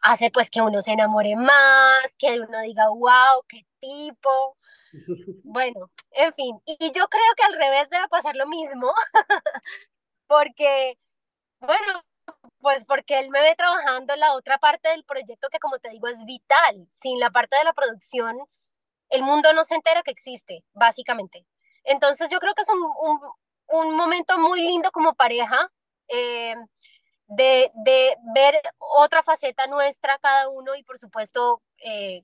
hace 0.02 0.32
pues 0.32 0.50
que 0.50 0.62
uno 0.62 0.82
se 0.82 0.92
enamore 0.92 1.36
más, 1.36 2.16
que 2.18 2.40
uno 2.40 2.60
diga, 2.62 2.90
wow, 2.90 3.44
qué 3.48 3.66
tipo. 3.80 4.58
Bueno, 5.44 5.90
en 6.12 6.34
fin, 6.34 6.62
y 6.66 6.92
yo 6.92 7.08
creo 7.08 7.24
que 7.38 7.44
al 7.44 7.54
revés 7.54 7.90
debe 7.90 8.08
pasar 8.10 8.36
lo 8.36 8.46
mismo, 8.46 8.92
porque, 10.28 10.98
bueno, 11.60 12.04
pues 12.60 12.86
porque 12.86 13.20
él 13.20 13.30
me 13.30 13.42
ve 13.42 13.56
trabajando 13.56 14.16
la 14.18 14.34
otra 14.34 14.58
parte 14.60 14.90
del 14.90 15.04
proyecto 15.06 15.50
que 15.50 15.60
como 15.60 15.80
te 15.80 15.90
digo 15.90 16.08
es 16.08 16.24
vital. 16.26 16.88
Sin 16.90 17.20
la 17.20 17.32
parte 17.32 17.58
de 17.58 17.64
la 17.66 17.74
producción, 17.74 18.38
el 19.10 19.24
mundo 19.24 19.54
no 19.54 19.64
se 19.64 19.76
entera 19.76 20.04
que 20.04 20.12
existe, 20.12 20.64
básicamente. 20.74 21.46
Entonces 21.84 22.30
yo 22.30 22.40
creo 22.40 22.54
que 22.56 22.64
es 22.64 22.70
un, 22.70 22.82
un 22.84 23.22
momento 23.72 24.38
muy 24.38 24.62
lindo 24.62 24.92
como 24.92 25.14
pareja, 25.14 25.70
eh, 26.08 26.56
de, 27.28 27.72
de, 27.86 28.16
ver 28.36 28.56
otra 28.78 29.24
faceta 29.24 29.66
nuestra 29.68 30.18
cada 30.20 30.50
uno 30.50 30.76
y 30.76 30.84
por 30.84 30.98
supuesto 30.98 31.62
eh, 31.84 32.24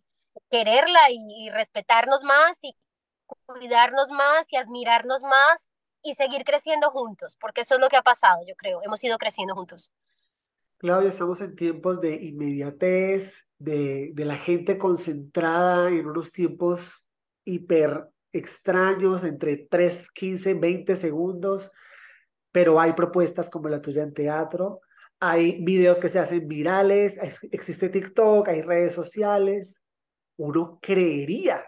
quererla 0.50 1.00
y, 1.10 1.50
respetarnos 1.50 2.24
más 2.24 2.64
y 2.64 2.76
cuidarnos 3.46 4.10
más 4.10 4.52
y 4.52 4.58
admirarnos 4.58 5.24
más 5.24 5.72
y 6.04 6.16
seguir 6.16 6.44
creciendo 6.44 6.92
juntos, 6.92 7.38
porque 7.40 7.62
eso 7.62 7.76
es 7.76 7.82
lo 7.82 7.90
que 7.90 7.98
ha 7.98 8.02
pasado, 8.02 8.42
yo 8.48 8.56
creo, 8.56 8.82
hemos 8.84 9.04
ido 9.04 9.18
creciendo 9.18 9.56
juntos. 9.56 9.94
Claudia, 10.78 11.10
estamos 11.10 11.42
en 11.42 11.56
tiempos 11.56 12.00
de 12.02 12.16
inmediatez, 12.16 13.48
de, 13.58 14.12
de 14.14 14.26
la 14.26 14.38
gente 14.38 14.78
concentrada 14.78 15.90
en 15.90 16.06
unos 16.06 16.32
tiempos 16.32 17.08
hiper 17.44 18.10
extraños, 18.38 19.24
entre 19.24 19.68
3, 19.70 20.10
15, 20.14 20.54
20 20.56 20.96
segundos, 20.96 21.72
pero 22.52 22.80
hay 22.80 22.94
propuestas 22.94 23.50
como 23.50 23.70
la 23.70 23.82
tuya 23.82 24.04
en 24.04 24.14
teatro, 24.14 24.82
hay 25.20 25.64
videos 25.64 26.00
que 26.00 26.10
se 26.10 26.20
hacen 26.20 26.48
virales, 26.48 27.18
existe 27.52 27.90
TikTok, 27.90 28.48
hay 28.50 28.62
redes 28.62 28.94
sociales. 28.94 29.82
Uno 30.38 30.78
creería 30.82 31.66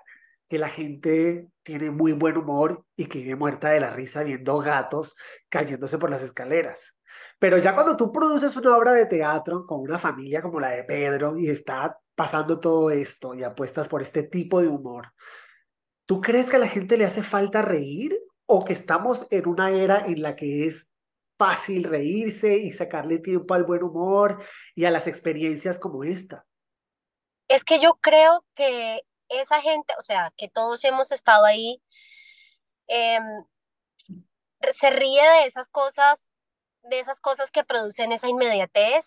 que 0.48 0.60
la 0.60 0.70
gente 0.70 1.48
tiene 1.64 1.90
muy 1.90 2.12
buen 2.12 2.38
humor 2.38 2.86
y 2.96 3.06
que 3.06 3.20
vive 3.20 3.36
muerta 3.36 3.70
de 3.70 3.80
la 3.80 3.92
risa 3.92 4.24
viendo 4.24 4.58
gatos 4.60 5.16
cayéndose 5.50 5.98
por 5.98 6.12
las 6.12 6.22
escaleras. 6.22 6.96
Pero 7.40 7.58
ya 7.58 7.74
cuando 7.74 7.98
tú 7.98 8.12
produces 8.12 8.56
una 8.56 8.76
obra 8.76 8.94
de 8.94 9.06
teatro 9.06 9.66
con 9.66 9.80
una 9.80 9.98
familia 9.98 10.42
como 10.42 10.60
la 10.60 10.70
de 10.70 10.84
Pedro 10.84 11.38
y 11.38 11.50
está 11.50 11.98
pasando 12.16 12.60
todo 12.60 12.92
esto 12.92 13.34
y 13.34 13.44
apuestas 13.44 13.88
por 13.88 14.02
este 14.02 14.24
tipo 14.24 14.62
de 14.62 14.68
humor, 14.68 15.14
¿Tú 16.10 16.22
crees 16.22 16.50
que 16.50 16.56
a 16.56 16.60
la 16.60 16.68
gente 16.68 16.98
le 16.98 17.06
hace 17.06 17.22
falta 17.22 17.62
reír 17.62 18.20
o 18.48 18.66
que 18.66 18.74
estamos 18.74 19.28
en 19.30 19.48
una 19.48 19.70
era 19.70 20.00
en 20.08 20.24
la 20.24 20.36
que 20.36 20.66
es 20.66 20.90
fácil 21.38 21.84
reírse 21.84 22.58
y 22.58 22.72
sacarle 22.72 23.20
tiempo 23.20 23.54
al 23.54 23.64
buen 23.64 23.84
humor 23.84 24.44
y 24.74 24.86
a 24.86 24.90
las 24.90 25.06
experiencias 25.06 25.78
como 25.78 26.04
esta? 26.04 26.48
Es 27.48 27.64
que 27.64 27.80
yo 27.80 28.00
creo 28.02 28.44
que 28.56 29.04
esa 29.28 29.62
gente, 29.62 29.94
o 30.00 30.02
sea, 30.02 30.34
que 30.36 30.50
todos 30.50 30.84
hemos 30.84 31.12
estado 31.12 31.46
ahí, 31.46 31.80
em, 32.88 33.46
se 34.74 34.90
ríe 34.90 35.22
de 35.22 35.46
esas 35.46 35.70
cosas, 35.70 36.32
de 36.82 37.02
esas 37.02 37.22
cosas 37.22 37.52
que 37.52 37.64
producen 37.64 38.14
esa 38.14 38.28
inmediatez, 38.28 39.06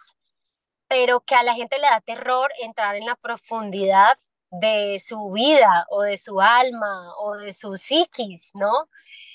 pero 0.86 1.18
que 1.18 1.34
a 1.34 1.42
la 1.42 1.54
gente 1.54 1.80
le 1.80 1.88
da 1.88 2.00
terror 2.00 2.52
entrar 2.60 2.94
en 2.94 3.06
la 3.06 3.16
profundidad 3.16 4.20
de 4.52 5.00
su 5.00 5.30
vida 5.30 5.86
o 5.90 6.02
de 6.02 6.18
su 6.18 6.40
alma 6.40 7.14
o 7.18 7.36
de 7.36 7.52
su 7.52 7.76
psiquis, 7.76 8.50
¿no? 8.54 8.88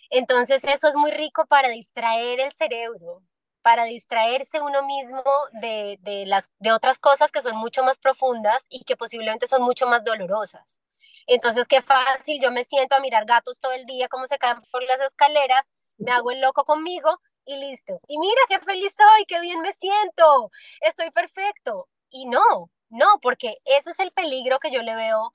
Entonces 0.10 0.64
eso 0.64 0.88
es 0.88 0.96
muy 0.96 1.12
rico 1.12 1.46
para 1.48 1.70
distraer 1.70 2.40
el 2.40 2.52
cerebro, 2.54 3.24
para 3.62 3.86
distraerse 3.86 4.62
uno 4.62 4.86
mismo 4.86 5.24
de, 5.62 5.98
de, 6.02 6.26
las, 6.26 6.52
de 6.60 6.72
otras 6.72 7.00
cosas 7.00 7.32
que 7.32 7.42
son 7.42 7.58
mucho 7.58 7.84
más 7.84 7.98
profundas 8.00 8.66
y 8.70 8.84
que 8.84 8.96
posiblemente 8.96 9.48
son 9.48 9.64
mucho 9.64 9.88
más 9.88 10.04
dolorosas. 10.04 10.80
Entonces, 11.26 11.68
qué 11.68 11.82
fácil, 11.82 12.42
yo 12.42 12.52
me 12.52 12.64
siento 12.64 12.96
a 12.96 13.00
mirar 13.00 13.26
gatos 13.26 13.60
todo 13.60 13.74
el 13.74 13.86
día, 13.86 14.08
cómo 14.08 14.28
se 14.28 14.38
caen 14.38 14.62
por 14.72 14.84
las 14.84 15.02
escaleras, 15.02 15.66
me 15.98 16.12
hago 16.12 16.32
el 16.32 16.40
loco 16.40 16.64
conmigo 16.64 17.20
y 17.46 17.58
listo. 17.58 18.00
Y 18.08 18.18
mira 18.20 18.42
qué 18.50 18.60
feliz 18.60 18.94
soy, 18.96 19.26
qué 19.26 19.42
bien 19.42 19.60
me 19.62 19.74
siento, 19.74 20.52
estoy 20.82 21.12
perfecto. 21.12 21.90
Y 22.10 22.28
no, 22.28 22.72
no, 22.90 23.20
porque 23.22 23.58
ese 23.66 23.92
es 23.92 24.00
el 24.00 24.12
peligro 24.12 24.60
que 24.60 24.72
yo 24.72 24.82
le 24.82 24.96
veo 24.96 25.32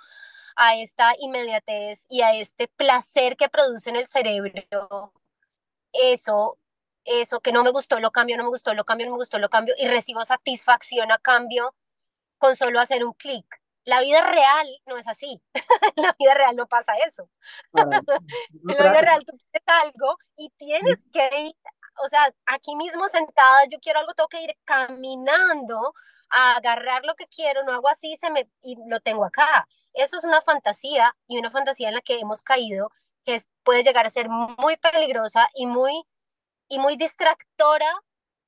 a 0.57 0.77
esta 0.77 1.15
inmediatez 1.19 2.07
y 2.09 2.23
a 2.23 2.35
este 2.35 2.69
placer 2.69 3.37
que 3.37 3.49
produce 3.49 3.91
en 3.91 3.97
el 3.97 4.07
cerebro. 4.07 5.12
Eso, 5.93 6.59
eso 7.05 7.41
que 7.41 7.53
no 7.53 7.62
me 7.65 7.71
gustó, 7.71 8.01
lo 8.01 8.11
cambio, 8.11 8.37
no 8.37 8.45
me 8.45 8.51
gustó, 8.51 8.75
lo 8.75 8.85
cambio, 8.85 9.07
no 9.07 9.12
me 9.12 9.19
gustó, 9.19 9.38
lo 9.38 9.51
cambio 9.51 9.75
y 9.79 9.87
recibo 9.88 10.25
satisfacción 10.25 11.12
a 11.12 11.19
cambio 11.19 11.75
con 12.38 12.57
solo 12.57 12.81
hacer 12.81 13.05
un 13.05 13.12
clic. 13.15 13.47
La 13.85 14.01
vida 14.01 14.21
real 14.23 14.67
no 14.87 14.97
es 14.97 15.09
así. 15.09 15.43
en 15.55 15.62
la 15.97 16.17
vida 16.19 16.35
real 16.35 16.57
no 16.57 16.67
pasa 16.67 16.95
eso. 17.07 17.29
en 17.75 17.91
la 18.62 18.91
vida 18.91 19.01
real 19.01 19.25
tú 19.25 19.33
quieres 19.37 19.85
algo 19.85 20.17
y 20.37 20.51
tienes 20.51 21.05
que 21.12 21.41
ir, 21.41 21.55
o 22.03 22.09
sea, 22.09 22.33
aquí 22.47 22.77
mismo 22.77 23.09
sentada, 23.09 23.65
yo 23.71 23.79
quiero 23.81 24.01
algo, 24.01 24.15
tengo 24.15 24.29
que 24.29 24.43
ir 24.43 24.57
caminando 24.65 25.95
a 26.31 26.57
agarrar 26.57 27.05
lo 27.05 27.15
que 27.15 27.27
quiero, 27.29 27.63
no 27.65 27.73
hago 27.73 27.89
así 27.89 28.17
se 28.17 28.31
me, 28.31 28.49
y 28.63 28.77
lo 28.89 29.01
tengo 29.01 29.25
acá. 29.25 29.69
Eso 29.93 30.17
es 30.17 30.25
una 30.25 30.41
fantasía 30.43 31.15
y 31.27 31.39
una 31.39 31.51
fantasía 31.51 31.89
en 31.89 31.95
la 31.95 32.01
que 32.01 32.19
hemos 32.19 32.43
caído 32.43 32.91
que 33.25 33.41
puede 33.63 33.85
llegar 33.85 34.07
a 34.07 34.11
ser 34.11 34.29
muy 34.29 34.77
peligrosa 34.79 35.49
y 35.55 35.67
muy, 35.67 36.05
y 36.69 36.79
muy 36.79 36.97
distractora 36.97 37.91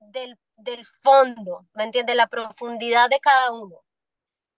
del, 0.01 0.39
del 0.57 0.85
fondo, 1.03 1.67
¿me 1.75 1.85
entiendes? 1.85 2.17
La 2.17 2.29
profundidad 2.29 3.11
de 3.11 3.21
cada 3.21 3.53
uno. 3.53 3.85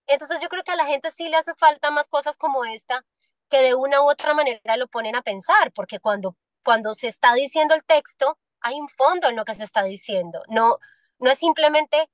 Entonces 0.06 0.40
yo 0.40 0.48
creo 0.48 0.62
que 0.62 0.72
a 0.72 0.76
la 0.76 0.86
gente 0.86 1.10
sí 1.10 1.28
le 1.28 1.36
hace 1.36 1.54
falta 1.54 1.90
más 1.90 2.08
cosas 2.08 2.36
como 2.36 2.64
esta 2.64 3.04
que 3.50 3.60
de 3.62 3.74
una 3.74 4.02
u 4.02 4.10
otra 4.10 4.34
manera 4.34 4.76
lo 4.76 4.88
ponen 4.88 5.16
a 5.16 5.22
pensar, 5.22 5.72
porque 5.72 6.00
cuando, 6.00 6.36
cuando 6.64 6.94
se 6.94 7.08
está 7.08 7.34
diciendo 7.34 7.74
el 7.74 7.84
texto, 7.84 8.38
hay 8.60 8.80
un 8.80 8.88
fondo 8.88 9.28
en 9.28 9.36
lo 9.36 9.44
que 9.44 9.54
se 9.54 9.64
está 9.64 9.82
diciendo. 9.84 10.42
No, 10.48 10.78
no 11.18 11.30
es 11.30 11.38
simplemente, 11.38 12.08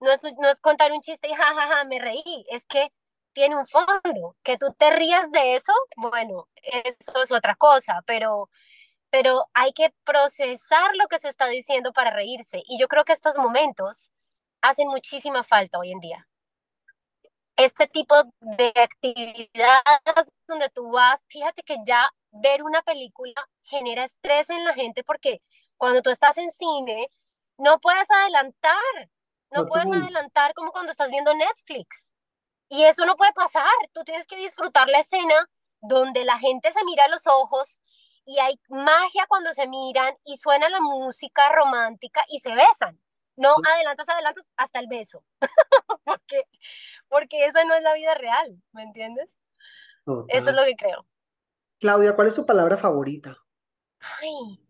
no 0.00 0.10
es, 0.12 0.22
no 0.24 0.48
es 0.48 0.60
contar 0.60 0.92
un 0.92 1.00
chiste 1.00 1.28
y 1.28 1.34
jajaja, 1.34 1.68
ja, 1.68 1.76
ja, 1.76 1.84
me 1.84 1.98
reí, 1.98 2.46
es 2.50 2.66
que 2.66 2.92
tiene 3.32 3.56
un 3.56 3.66
fondo. 3.66 4.36
Que 4.42 4.58
tú 4.58 4.74
te 4.78 4.90
rías 4.90 5.30
de 5.32 5.56
eso, 5.56 5.72
bueno, 5.96 6.48
eso 6.62 7.22
es 7.22 7.32
otra 7.32 7.56
cosa, 7.56 8.02
pero, 8.06 8.50
pero 9.10 9.46
hay 9.54 9.72
que 9.72 9.94
procesar 10.04 10.94
lo 10.96 11.08
que 11.08 11.18
se 11.20 11.28
está 11.28 11.46
diciendo 11.48 11.92
para 11.92 12.10
reírse. 12.12 12.62
Y 12.66 12.78
yo 12.78 12.88
creo 12.88 13.04
que 13.04 13.12
estos 13.14 13.36
momentos 13.38 14.10
hacen 14.62 14.88
muchísima 14.88 15.44
falta 15.44 15.78
hoy 15.78 15.92
en 15.92 16.00
día 16.00 16.26
este 17.56 17.86
tipo 17.88 18.14
de 18.40 18.72
actividades 18.76 20.32
donde 20.46 20.68
tú 20.70 20.90
vas, 20.90 21.24
fíjate 21.28 21.62
que 21.62 21.76
ya 21.86 22.10
ver 22.30 22.62
una 22.62 22.82
película 22.82 23.34
genera 23.62 24.04
estrés 24.04 24.50
en 24.50 24.64
la 24.64 24.74
gente 24.74 25.02
porque 25.04 25.40
cuando 25.76 26.02
tú 26.02 26.10
estás 26.10 26.36
en 26.38 26.50
cine 26.50 27.10
no 27.58 27.78
puedes 27.80 28.10
adelantar, 28.10 29.10
no 29.50 29.66
puedes 29.66 29.86
adelantar 29.86 30.52
como 30.54 30.72
cuando 30.72 30.92
estás 30.92 31.10
viendo 31.10 31.34
Netflix. 31.34 32.12
Y 32.68 32.84
eso 32.84 33.04
no 33.06 33.16
puede 33.16 33.32
pasar, 33.32 33.70
tú 33.92 34.02
tienes 34.04 34.26
que 34.26 34.36
disfrutar 34.36 34.88
la 34.88 34.98
escena 34.98 35.48
donde 35.80 36.24
la 36.24 36.38
gente 36.38 36.72
se 36.72 36.84
mira 36.84 37.04
a 37.04 37.08
los 37.08 37.26
ojos 37.26 37.80
y 38.24 38.38
hay 38.40 38.60
magia 38.68 39.26
cuando 39.28 39.52
se 39.52 39.68
miran 39.68 40.16
y 40.24 40.36
suena 40.36 40.68
la 40.68 40.80
música 40.80 41.48
romántica 41.50 42.24
y 42.28 42.40
se 42.40 42.54
besan. 42.54 43.00
No 43.36 43.54
adelantas, 43.74 44.08
adelantas 44.08 44.50
hasta 44.56 44.80
el 44.80 44.88
beso. 44.88 45.22
porque, 46.04 46.42
porque 47.08 47.44
esa 47.44 47.64
no 47.64 47.74
es 47.74 47.82
la 47.82 47.94
vida 47.94 48.14
real, 48.14 48.60
¿me 48.72 48.82
entiendes? 48.82 49.38
Eso 50.28 50.50
es 50.50 50.56
lo 50.56 50.64
que 50.64 50.76
creo. 50.76 51.06
Claudia, 51.78 52.16
¿cuál 52.16 52.28
es 52.28 52.34
tu 52.34 52.46
palabra 52.46 52.76
favorita? 52.76 53.36
Ay, 54.00 54.65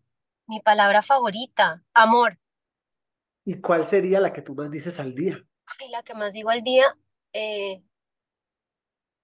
mi 0.47 0.61
palabra 0.61 1.03
favorita, 1.03 1.83
amor. 1.93 2.39
¿Y 3.45 3.61
cuál 3.61 3.87
sería 3.87 4.21
la 4.21 4.33
que 4.33 4.43
tú 4.43 4.55
más 4.55 4.71
dices 4.71 4.99
al 4.99 5.15
día? 5.15 5.45
Ay, 5.79 5.89
la 5.91 6.03
que 6.03 6.15
más 6.15 6.33
digo 6.33 6.51
al 6.51 6.63
día, 6.63 6.97
eh, 7.33 7.83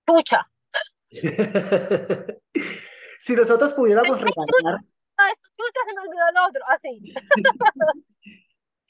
pucha. 0.04 0.50
si 3.18 3.35
nosotros 3.35 3.74
pudiéramos 3.74 4.20
regalar... 4.20 4.80
Ah, 5.18 5.30
chucha, 5.56 5.80
se 5.87 5.94
me 5.94 6.00
olvidó 6.00 6.28
el 6.30 6.37
otro, 6.48 6.62
así. 6.68 7.14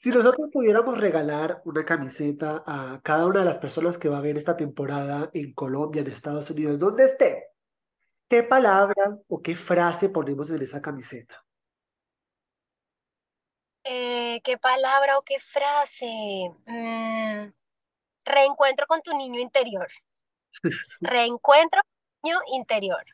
Si 0.03 0.09
nosotros 0.09 0.49
pudiéramos 0.51 0.97
regalar 0.97 1.61
una 1.63 1.85
camiseta 1.85 2.61
a 2.67 2.99
cada 3.05 3.25
una 3.25 3.39
de 3.39 3.45
las 3.45 3.57
personas 3.57 3.97
que 3.97 4.09
va 4.09 4.17
a 4.17 4.21
ver 4.21 4.35
esta 4.35 4.57
temporada 4.57 5.29
en 5.33 5.53
Colombia, 5.53 6.01
en 6.01 6.07
Estados 6.09 6.49
Unidos, 6.49 6.77
donde 6.77 7.05
esté, 7.05 7.45
¿qué 8.27 8.43
palabra 8.43 9.17
o 9.29 9.41
qué 9.41 9.55
frase 9.55 10.09
ponemos 10.09 10.49
en 10.49 10.61
esa 10.61 10.81
camiseta? 10.81 11.45
Eh, 13.83 14.41
¿Qué 14.43 14.57
palabra 14.57 15.17
o 15.17 15.23
qué 15.23 15.39
frase? 15.39 16.51
Mm, 16.65 17.51
reencuentro 18.25 18.87
con 18.87 19.01
tu 19.01 19.15
niño 19.17 19.39
interior. 19.39 19.87
Reencuentro 21.01 21.81
con 21.81 21.91
tu 21.91 22.27
niño 22.27 22.39
interior. 22.53 23.05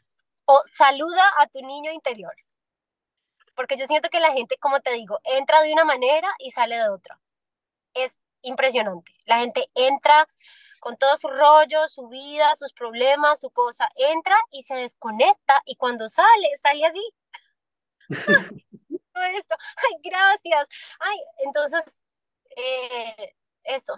O 0.45 0.61
saluda 0.65 1.23
a 1.39 1.47
tu 1.47 1.61
niño 1.61 1.91
interior 1.91 2.35
porque 3.59 3.75
yo 3.75 3.85
siento 3.87 4.09
que 4.09 4.21
la 4.21 4.31
gente, 4.31 4.55
como 4.57 4.79
te 4.79 4.93
digo, 4.93 5.19
entra 5.25 5.61
de 5.61 5.73
una 5.73 5.83
manera 5.83 6.33
y 6.39 6.51
sale 6.51 6.77
de 6.77 6.87
otra. 6.87 7.19
Es 7.93 8.15
impresionante. 8.41 9.11
La 9.25 9.39
gente 9.39 9.69
entra 9.75 10.29
con 10.79 10.95
todo 10.95 11.17
su 11.17 11.27
rollo, 11.27 11.89
su 11.89 12.07
vida, 12.07 12.55
sus 12.55 12.71
problemas, 12.71 13.41
su 13.41 13.49
cosa, 13.49 13.89
entra 13.97 14.37
y 14.51 14.63
se 14.63 14.75
desconecta 14.75 15.61
y 15.65 15.75
cuando 15.75 16.07
sale, 16.07 16.55
sale 16.61 16.85
así. 16.85 17.13
esto, 19.21 19.55
ay, 19.77 20.01
gracias. 20.03 20.67
Ay, 20.99 21.17
entonces, 21.45 21.83
eh, 22.55 23.35
eso. 23.63 23.97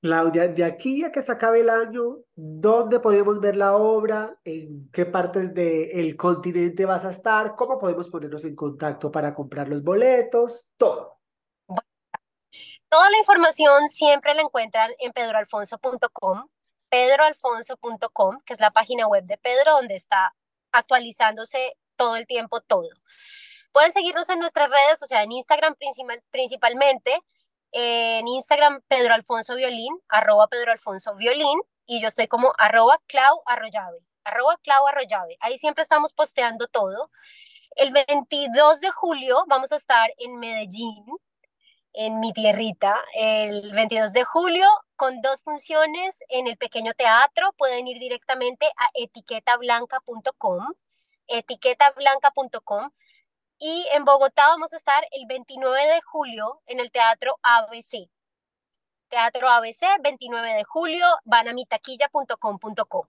Claudia, 0.00 0.46
de 0.48 0.64
aquí 0.64 1.04
a 1.04 1.10
que 1.10 1.22
se 1.22 1.32
acabe 1.32 1.60
el 1.60 1.70
año, 1.70 2.18
¿dónde 2.34 3.00
podemos 3.00 3.40
ver 3.40 3.56
la 3.56 3.76
obra? 3.76 4.38
¿En 4.44 4.88
qué 4.92 5.06
partes 5.06 5.52
del 5.52 6.16
continente 6.16 6.84
vas 6.84 7.04
a 7.04 7.10
estar? 7.10 7.56
¿Cómo 7.56 7.78
podemos 7.78 8.08
ponernos 8.08 8.44
en 8.44 8.54
contacto 8.54 9.10
para 9.10 9.34
comprar 9.34 9.68
los 9.68 9.82
boletos? 9.82 10.70
Todo. 10.76 11.18
Toda 12.88 13.10
la 13.10 13.18
información 13.18 13.88
siempre 13.88 14.34
la 14.34 14.42
encuentran 14.42 14.92
en 15.00 15.12
pedroalfonso.com, 15.12 16.46
pedroalfonso.com, 16.88 18.40
que 18.44 18.52
es 18.52 18.60
la 18.60 18.70
página 18.70 19.08
web 19.08 19.24
de 19.24 19.38
Pedro, 19.38 19.72
donde 19.72 19.96
está 19.96 20.34
actualizándose 20.70 21.76
todo 21.96 22.16
el 22.16 22.26
tiempo 22.26 22.60
todo. 22.60 22.88
Pueden 23.76 23.92
seguirnos 23.92 24.26
en 24.30 24.38
nuestras 24.38 24.70
redes, 24.70 25.02
o 25.02 25.06
sea, 25.06 25.22
en 25.22 25.32
Instagram 25.32 25.74
principal, 25.74 26.22
principalmente, 26.30 27.14
en 27.72 28.26
Instagram 28.26 28.80
Pedro 28.88 29.12
Alfonso 29.12 29.54
Violín, 29.54 29.94
arroba 30.08 30.48
Pedro 30.48 30.72
Alfonso 30.72 31.14
Violín, 31.14 31.60
y 31.84 32.00
yo 32.00 32.08
estoy 32.08 32.26
como 32.26 32.54
arroba 32.56 32.98
Clau 33.06 33.42
Arroyave, 33.44 33.98
arroba 34.24 34.56
Clau 34.62 34.86
Arroyave. 34.86 35.36
Ahí 35.40 35.58
siempre 35.58 35.82
estamos 35.82 36.14
posteando 36.14 36.68
todo. 36.68 37.10
El 37.72 37.92
22 37.92 38.80
de 38.80 38.88
julio 38.92 39.44
vamos 39.46 39.70
a 39.72 39.76
estar 39.76 40.08
en 40.16 40.38
Medellín, 40.38 41.04
en 41.92 42.18
mi 42.18 42.32
tierrita, 42.32 42.98
el 43.12 43.74
22 43.74 44.14
de 44.14 44.24
julio 44.24 44.66
con 44.96 45.20
dos 45.20 45.42
funciones 45.42 46.18
en 46.30 46.46
el 46.46 46.56
pequeño 46.56 46.94
teatro. 46.94 47.52
Pueden 47.58 47.86
ir 47.88 47.98
directamente 47.98 48.64
a 48.78 48.88
etiquetablanca.com, 48.94 50.66
etiquetablanca.com 51.26 52.90
y 53.58 53.86
en 53.92 54.04
Bogotá 54.04 54.48
vamos 54.48 54.72
a 54.72 54.76
estar 54.76 55.06
el 55.10 55.26
29 55.26 55.94
de 55.94 56.00
julio 56.02 56.62
en 56.66 56.80
el 56.80 56.90
Teatro 56.90 57.38
ABC. 57.42 58.08
Teatro 59.08 59.48
ABC, 59.48 59.80
29 60.00 60.54
de 60.54 60.64
julio, 60.64 61.06
van 61.24 61.48
a 61.48 61.52
mitaquilla.com.co. 61.52 63.08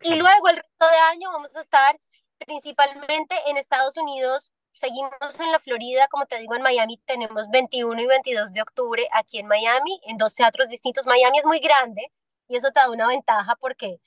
Y 0.00 0.14
luego 0.14 0.48
el 0.48 0.56
resto 0.56 0.88
de 0.88 0.96
año 0.96 1.30
vamos 1.30 1.54
a 1.56 1.60
estar 1.60 1.98
principalmente 2.38 3.34
en 3.46 3.56
Estados 3.56 3.96
Unidos. 3.96 4.52
Seguimos 4.72 5.12
en 5.38 5.52
la 5.52 5.60
Florida, 5.60 6.08
como 6.08 6.26
te 6.26 6.38
digo, 6.38 6.54
en 6.54 6.62
Miami 6.62 6.98
tenemos 7.06 7.48
21 7.50 8.00
y 8.00 8.06
22 8.06 8.52
de 8.52 8.62
octubre 8.62 9.08
aquí 9.12 9.38
en 9.38 9.46
Miami, 9.46 10.00
en 10.04 10.16
dos 10.16 10.34
teatros 10.34 10.68
distintos. 10.68 11.06
Miami 11.06 11.38
es 11.38 11.46
muy 11.46 11.60
grande 11.60 12.10
y 12.48 12.56
eso 12.56 12.70
te 12.72 12.80
da 12.80 12.90
una 12.90 13.06
ventaja 13.06 13.56
porque 13.56 14.00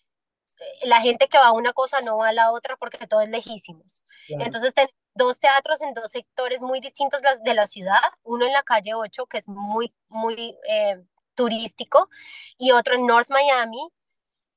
la 0.84 1.02
gente 1.02 1.28
que 1.28 1.38
va 1.38 1.48
a 1.48 1.52
una 1.52 1.74
cosa 1.74 2.02
no 2.02 2.18
va 2.18 2.30
a 2.30 2.34
la 2.34 2.52
otra 2.52 2.76
porque 2.78 3.08
todo 3.08 3.22
es 3.22 3.30
lejísimos. 3.30 4.04
Entonces 4.28 4.74
tenemos 4.74 4.96
dos 5.18 5.40
teatros 5.40 5.82
en 5.82 5.94
dos 5.94 6.12
sectores 6.12 6.62
muy 6.62 6.80
distintos 6.80 7.22
de 7.44 7.54
la 7.54 7.66
ciudad, 7.66 8.02
uno 8.24 8.46
en 8.46 8.54
la 8.54 8.64
calle 8.64 8.94
8, 8.94 9.26
que 9.26 9.40
es 9.40 9.48
muy, 9.48 9.94
muy 10.10 10.58
eh, 10.70 11.04
turístico, 11.36 12.10
y 12.58 12.72
otro 12.72 12.96
en 12.96 13.06
North 13.06 13.30
Miami, 13.30 13.90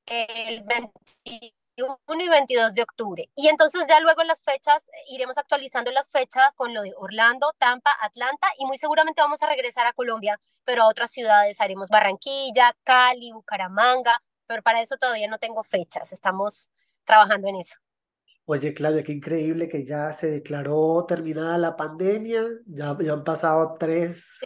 el 0.05 0.63
21 0.63 2.23
y 2.23 2.29
22 2.29 2.73
de 2.75 2.83
octubre. 2.83 3.29
Y 3.35 3.47
entonces 3.47 3.83
ya 3.87 3.99
luego 3.99 4.23
las 4.23 4.43
fechas, 4.43 4.83
iremos 5.07 5.37
actualizando 5.37 5.91
las 5.91 6.09
fechas 6.11 6.53
con 6.55 6.73
lo 6.73 6.81
de 6.81 6.93
Orlando, 6.97 7.53
Tampa, 7.57 7.91
Atlanta, 8.01 8.47
y 8.57 8.65
muy 8.65 8.77
seguramente 8.77 9.21
vamos 9.21 9.41
a 9.43 9.47
regresar 9.47 9.87
a 9.87 9.93
Colombia, 9.93 10.39
pero 10.63 10.83
a 10.83 10.89
otras 10.89 11.11
ciudades 11.11 11.59
haremos 11.61 11.89
Barranquilla, 11.89 12.75
Cali, 12.83 13.31
Bucaramanga, 13.31 14.21
pero 14.47 14.61
para 14.63 14.81
eso 14.81 14.97
todavía 14.97 15.27
no 15.27 15.37
tengo 15.39 15.63
fechas, 15.63 16.11
estamos 16.11 16.69
trabajando 17.05 17.47
en 17.47 17.57
eso. 17.57 17.77
Oye, 18.45 18.73
Claudia, 18.73 19.03
qué 19.03 19.13
increíble 19.13 19.69
que 19.69 19.85
ya 19.85 20.13
se 20.13 20.27
declaró 20.27 21.05
terminada 21.07 21.57
la 21.57 21.75
pandemia, 21.75 22.43
ya, 22.65 22.97
ya 22.99 23.13
han 23.13 23.23
pasado 23.23 23.75
tres, 23.79 24.39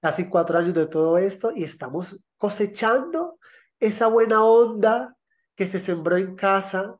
casi 0.00 0.28
cuatro 0.28 0.58
años 0.58 0.74
de 0.74 0.86
todo 0.86 1.18
esto 1.18 1.52
y 1.54 1.64
estamos 1.64 2.18
cosechando 2.36 3.38
esa 3.78 4.06
buena 4.06 4.44
onda 4.44 5.16
que 5.54 5.66
se 5.66 5.78
sembró 5.78 6.16
en 6.16 6.34
casa 6.36 6.98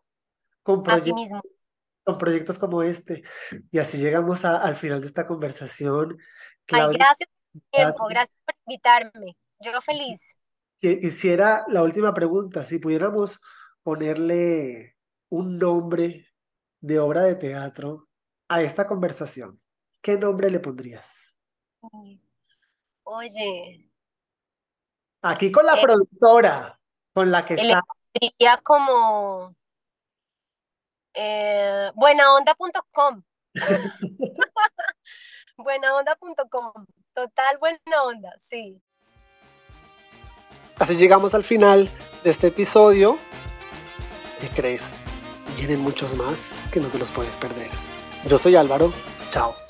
con 0.62 0.82
proyectos, 0.82 1.40
con 2.04 2.18
proyectos 2.18 2.58
como 2.58 2.82
este. 2.82 3.22
Y 3.70 3.78
así 3.78 3.98
llegamos 3.98 4.44
al 4.44 4.76
final 4.76 5.00
de 5.00 5.06
esta 5.06 5.26
conversación. 5.26 6.18
Claudia, 6.66 6.98
gracias 6.98 7.28
por 7.52 7.62
tiempo, 7.70 8.06
gracias 8.08 8.40
por 8.44 8.54
invitarme. 8.66 9.36
Yo 9.60 9.80
feliz. 9.80 10.36
Hiciera 10.80 11.64
la 11.68 11.82
última 11.82 12.12
pregunta, 12.12 12.64
si 12.64 12.78
pudiéramos 12.78 13.40
ponerle 13.82 14.96
un 15.30 15.58
nombre 15.58 16.26
de 16.84 16.98
obra 16.98 17.22
de 17.22 17.34
teatro 17.34 18.08
a 18.46 18.60
esta 18.60 18.86
conversación, 18.86 19.58
¿qué 20.02 20.18
nombre 20.18 20.50
le 20.50 20.60
pondrías? 20.60 21.34
Oye. 23.04 23.90
Aquí 25.22 25.50
con 25.50 25.64
la 25.64 25.76
eh, 25.76 25.82
productora, 25.82 26.78
con 27.14 27.30
la 27.30 27.46
que 27.46 27.54
está. 27.54 27.82
Diría 28.12 28.60
como 28.62 29.56
eh, 31.14 31.90
buenaonda.com. 31.94 33.22
buenaonda.com. 35.56 36.86
Total 37.14 37.58
buena 37.58 38.02
onda, 38.04 38.34
sí. 38.38 38.78
Así 40.78 40.96
llegamos 40.96 41.34
al 41.34 41.44
final 41.44 41.88
de 42.22 42.30
este 42.30 42.48
episodio. 42.48 43.16
¿Qué 44.40 44.48
crees? 44.48 45.03
Vienen 45.56 45.80
muchos 45.80 46.16
más 46.16 46.54
que 46.72 46.80
no 46.80 46.88
te 46.88 46.98
los 46.98 47.10
puedes 47.10 47.36
perder. 47.36 47.70
Yo 48.28 48.38
soy 48.38 48.56
Álvaro. 48.56 48.92
Chao. 49.30 49.63